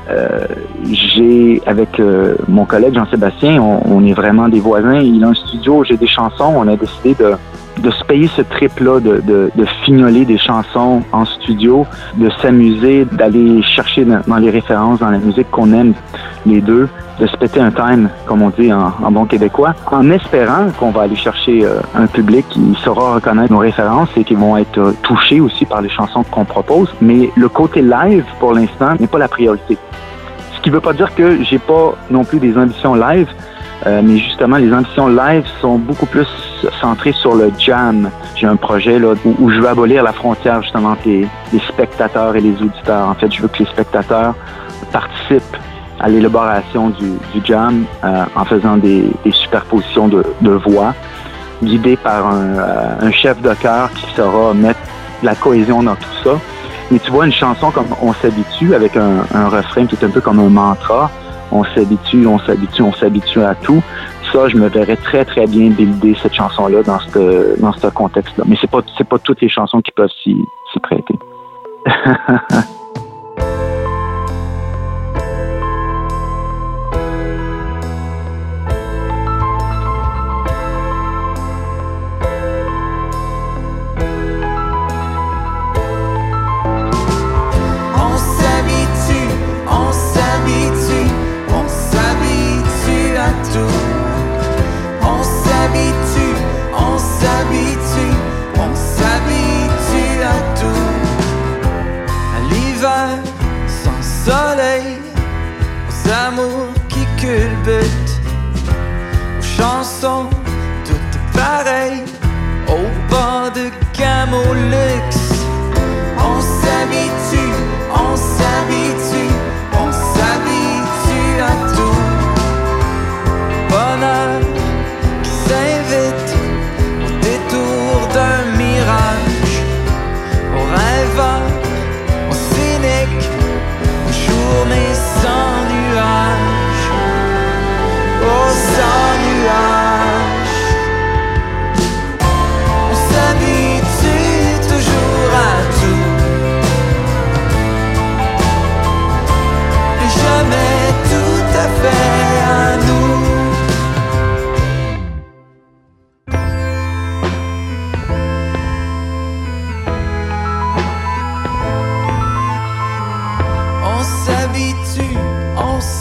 euh, 0.09 0.45
j'ai, 0.89 1.61
avec 1.65 1.99
euh, 1.99 2.35
mon 2.47 2.65
collègue 2.65 2.93
Jean-Sébastien, 2.93 3.61
on, 3.61 3.81
on 3.85 4.05
est 4.05 4.13
vraiment 4.13 4.47
des 4.47 4.61
voisins. 4.61 4.99
Il 4.99 5.23
a 5.23 5.27
un 5.27 5.33
studio, 5.33 5.83
j'ai 5.83 5.97
des 5.97 6.07
chansons. 6.07 6.53
On 6.55 6.67
a 6.67 6.75
décidé 6.77 7.13
de, 7.15 7.33
de 7.79 7.91
se 7.91 8.03
payer 8.03 8.27
ce 8.27 8.41
trip-là, 8.41 8.99
de, 8.99 9.21
de, 9.21 9.51
de 9.55 9.65
fignoler 9.83 10.25
des 10.25 10.37
chansons 10.37 11.03
en 11.11 11.25
studio, 11.25 11.85
de 12.15 12.29
s'amuser, 12.41 13.05
d'aller 13.05 13.61
chercher 13.63 14.05
dans, 14.05 14.37
les 14.37 14.49
références, 14.49 14.99
dans 14.99 15.09
la 15.09 15.19
musique 15.19 15.49
qu'on 15.51 15.71
aime 15.73 15.93
les 16.45 16.61
deux, 16.61 16.89
de 17.19 17.27
se 17.27 17.35
péter 17.37 17.59
un 17.59 17.71
time, 17.71 18.09
comme 18.25 18.41
on 18.41 18.49
dit 18.49 18.71
en, 18.71 18.91
en 19.03 19.11
bon 19.11 19.25
québécois, 19.25 19.73
en 19.91 20.09
espérant 20.11 20.69
qu'on 20.79 20.91
va 20.91 21.03
aller 21.03 21.15
chercher 21.15 21.65
euh, 21.65 21.79
un 21.95 22.07
public 22.07 22.45
qui 22.49 22.77
saura 22.83 23.15
reconnaître 23.15 23.51
nos 23.51 23.59
références 23.59 24.09
et 24.15 24.23
qui 24.23 24.35
vont 24.35 24.55
être 24.57 24.77
euh, 24.77 24.93
touchés 25.01 25.39
aussi 25.39 25.65
par 25.65 25.81
les 25.81 25.89
chansons 25.89 26.23
qu'on 26.23 26.45
propose. 26.45 26.93
Mais 27.01 27.31
le 27.35 27.49
côté 27.49 27.81
live, 27.81 28.25
pour 28.39 28.53
l'instant, 28.53 28.93
n'est 28.99 29.07
pas 29.07 29.17
la 29.17 29.27
priorité. 29.27 29.77
Ce 30.55 30.61
qui 30.61 30.69
veut 30.69 30.79
pas 30.79 30.93
dire 30.93 31.13
que 31.15 31.43
j'ai 31.43 31.59
pas 31.59 31.95
non 32.09 32.23
plus 32.23 32.39
des 32.39 32.57
ambitions 32.57 32.95
live, 32.95 33.27
euh, 33.85 34.01
mais 34.03 34.17
justement, 34.17 34.57
les 34.57 34.73
ambitions 34.73 35.07
live 35.07 35.45
sont 35.61 35.77
beaucoup 35.77 36.07
plus 36.07 36.27
centrées 36.81 37.13
sur 37.13 37.35
le 37.35 37.51
jam. 37.59 38.09
J'ai 38.35 38.47
un 38.47 38.55
projet 38.55 38.97
là, 38.97 39.13
où, 39.23 39.49
je 39.51 39.59
veux 39.59 39.67
abolir 39.67 40.03
la 40.03 40.13
frontière 40.13 40.61
justement 40.63 40.89
entre 40.89 41.07
les, 41.07 41.27
les 41.53 41.59
spectateurs 41.59 42.35
et 42.35 42.41
les 42.41 42.59
auditeurs. 42.61 43.07
En 43.07 43.13
fait, 43.13 43.31
je 43.31 43.41
veux 43.41 43.47
que 43.47 43.59
les 43.59 43.69
spectateurs 43.69 44.33
participent 44.91 45.57
à 45.99 46.09
l'élaboration 46.09 46.89
du, 46.89 47.17
jam 47.43 47.85
euh, 48.03 48.25
en 48.35 48.45
faisant 48.45 48.77
des, 48.77 49.11
superpositions 49.31 50.07
de, 50.07 50.23
de 50.41 50.51
voix, 50.51 50.93
guidés 51.63 51.97
par 51.97 52.27
un, 52.27 52.57
euh, 52.57 52.95
un 53.01 53.11
chef 53.11 53.41
de 53.41 53.53
chœur 53.55 53.91
qui 53.93 54.05
saura 54.15 54.53
mettre 54.53 54.79
la 55.23 55.35
cohésion 55.35 55.83
dans 55.83 55.95
tout 55.95 56.23
ça. 56.23 56.31
Mais 56.91 56.99
tu 56.99 57.11
vois, 57.11 57.25
une 57.25 57.33
chanson 57.33 57.69
comme 57.71 57.87
On 58.01 58.13
s'habitue, 58.13 58.73
avec 58.73 58.95
un, 58.95 59.25
un 59.33 59.49
refrain 59.49 59.85
qui 59.85 59.95
est 59.95 60.05
un 60.05 60.09
peu 60.09 60.21
comme 60.21 60.39
un 60.39 60.49
mantra, 60.49 61.11
on 61.51 61.63
s'habitue, 61.63 62.25
on 62.27 62.39
s'habitue, 62.39 62.81
on 62.81 62.93
s'habitue 62.93 63.41
à 63.41 63.55
tout. 63.55 63.81
Ça, 64.31 64.49
je 64.49 64.57
me 64.57 64.67
verrais 64.67 64.97
très, 64.97 65.23
très 65.23 65.47
bien 65.47 65.69
builder 65.69 66.15
cette 66.21 66.33
chanson-là 66.33 66.83
dans 66.83 66.99
ce 66.99 67.87
contexte-là. 67.87 68.43
Mais 68.47 68.57
c'est 68.59 68.69
pas 68.69 68.81
pas 69.09 69.19
toutes 69.19 69.41
les 69.41 69.49
chansons 69.49 69.81
qui 69.81 69.91
peuvent 69.91 70.11
s'y 70.23 70.35
prêter. 70.81 71.15
chanson, 109.99 110.29
tout 110.85 111.39
est. 111.39 112.03
Au 112.67 113.09
banc 113.09 113.49
de 113.55 113.69
Camoulox 113.93 115.16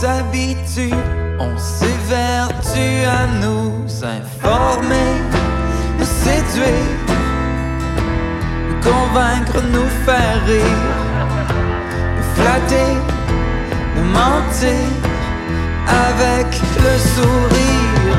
s'habitue, 0.01 0.93
on 1.39 1.57
s'évertue 1.57 3.05
à 3.07 3.27
nous 3.43 3.71
informer, 4.05 5.13
nous 5.99 6.11
séduire, 6.25 7.01
nous 8.69 8.81
convaincre, 8.91 9.59
nous 9.73 9.91
faire 10.05 10.39
rire, 10.47 10.97
nous 12.17 12.29
flatter, 12.37 12.93
nous 13.97 14.09
mentir 14.21 14.87
avec 16.09 16.49
le 16.85 16.95
sourire. 17.15 18.19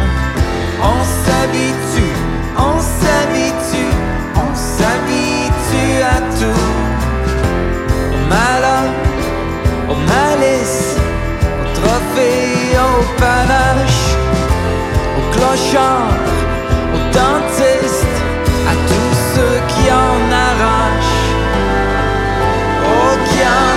On 0.81 0.99
s'habitue, 1.23 2.15
on 2.57 2.79
s'habitue. 2.79 3.26
prochain 15.47 15.99
au 16.93 16.99
dentiste, 17.13 18.17
à 18.71 18.73
tous 18.89 19.13
ceux 19.33 19.57
qui 19.69 19.86
en 19.91 20.19
arrachent, 20.47 21.27
oh 22.86 23.13
qui 23.27 23.41
en 23.62 23.76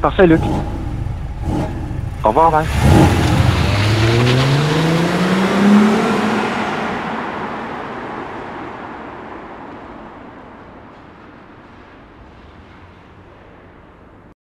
parfait, 0.00 0.26
Luc. 0.26 0.40
Au 2.24 2.28
revoir, 2.28 2.50
Val. 2.50 2.64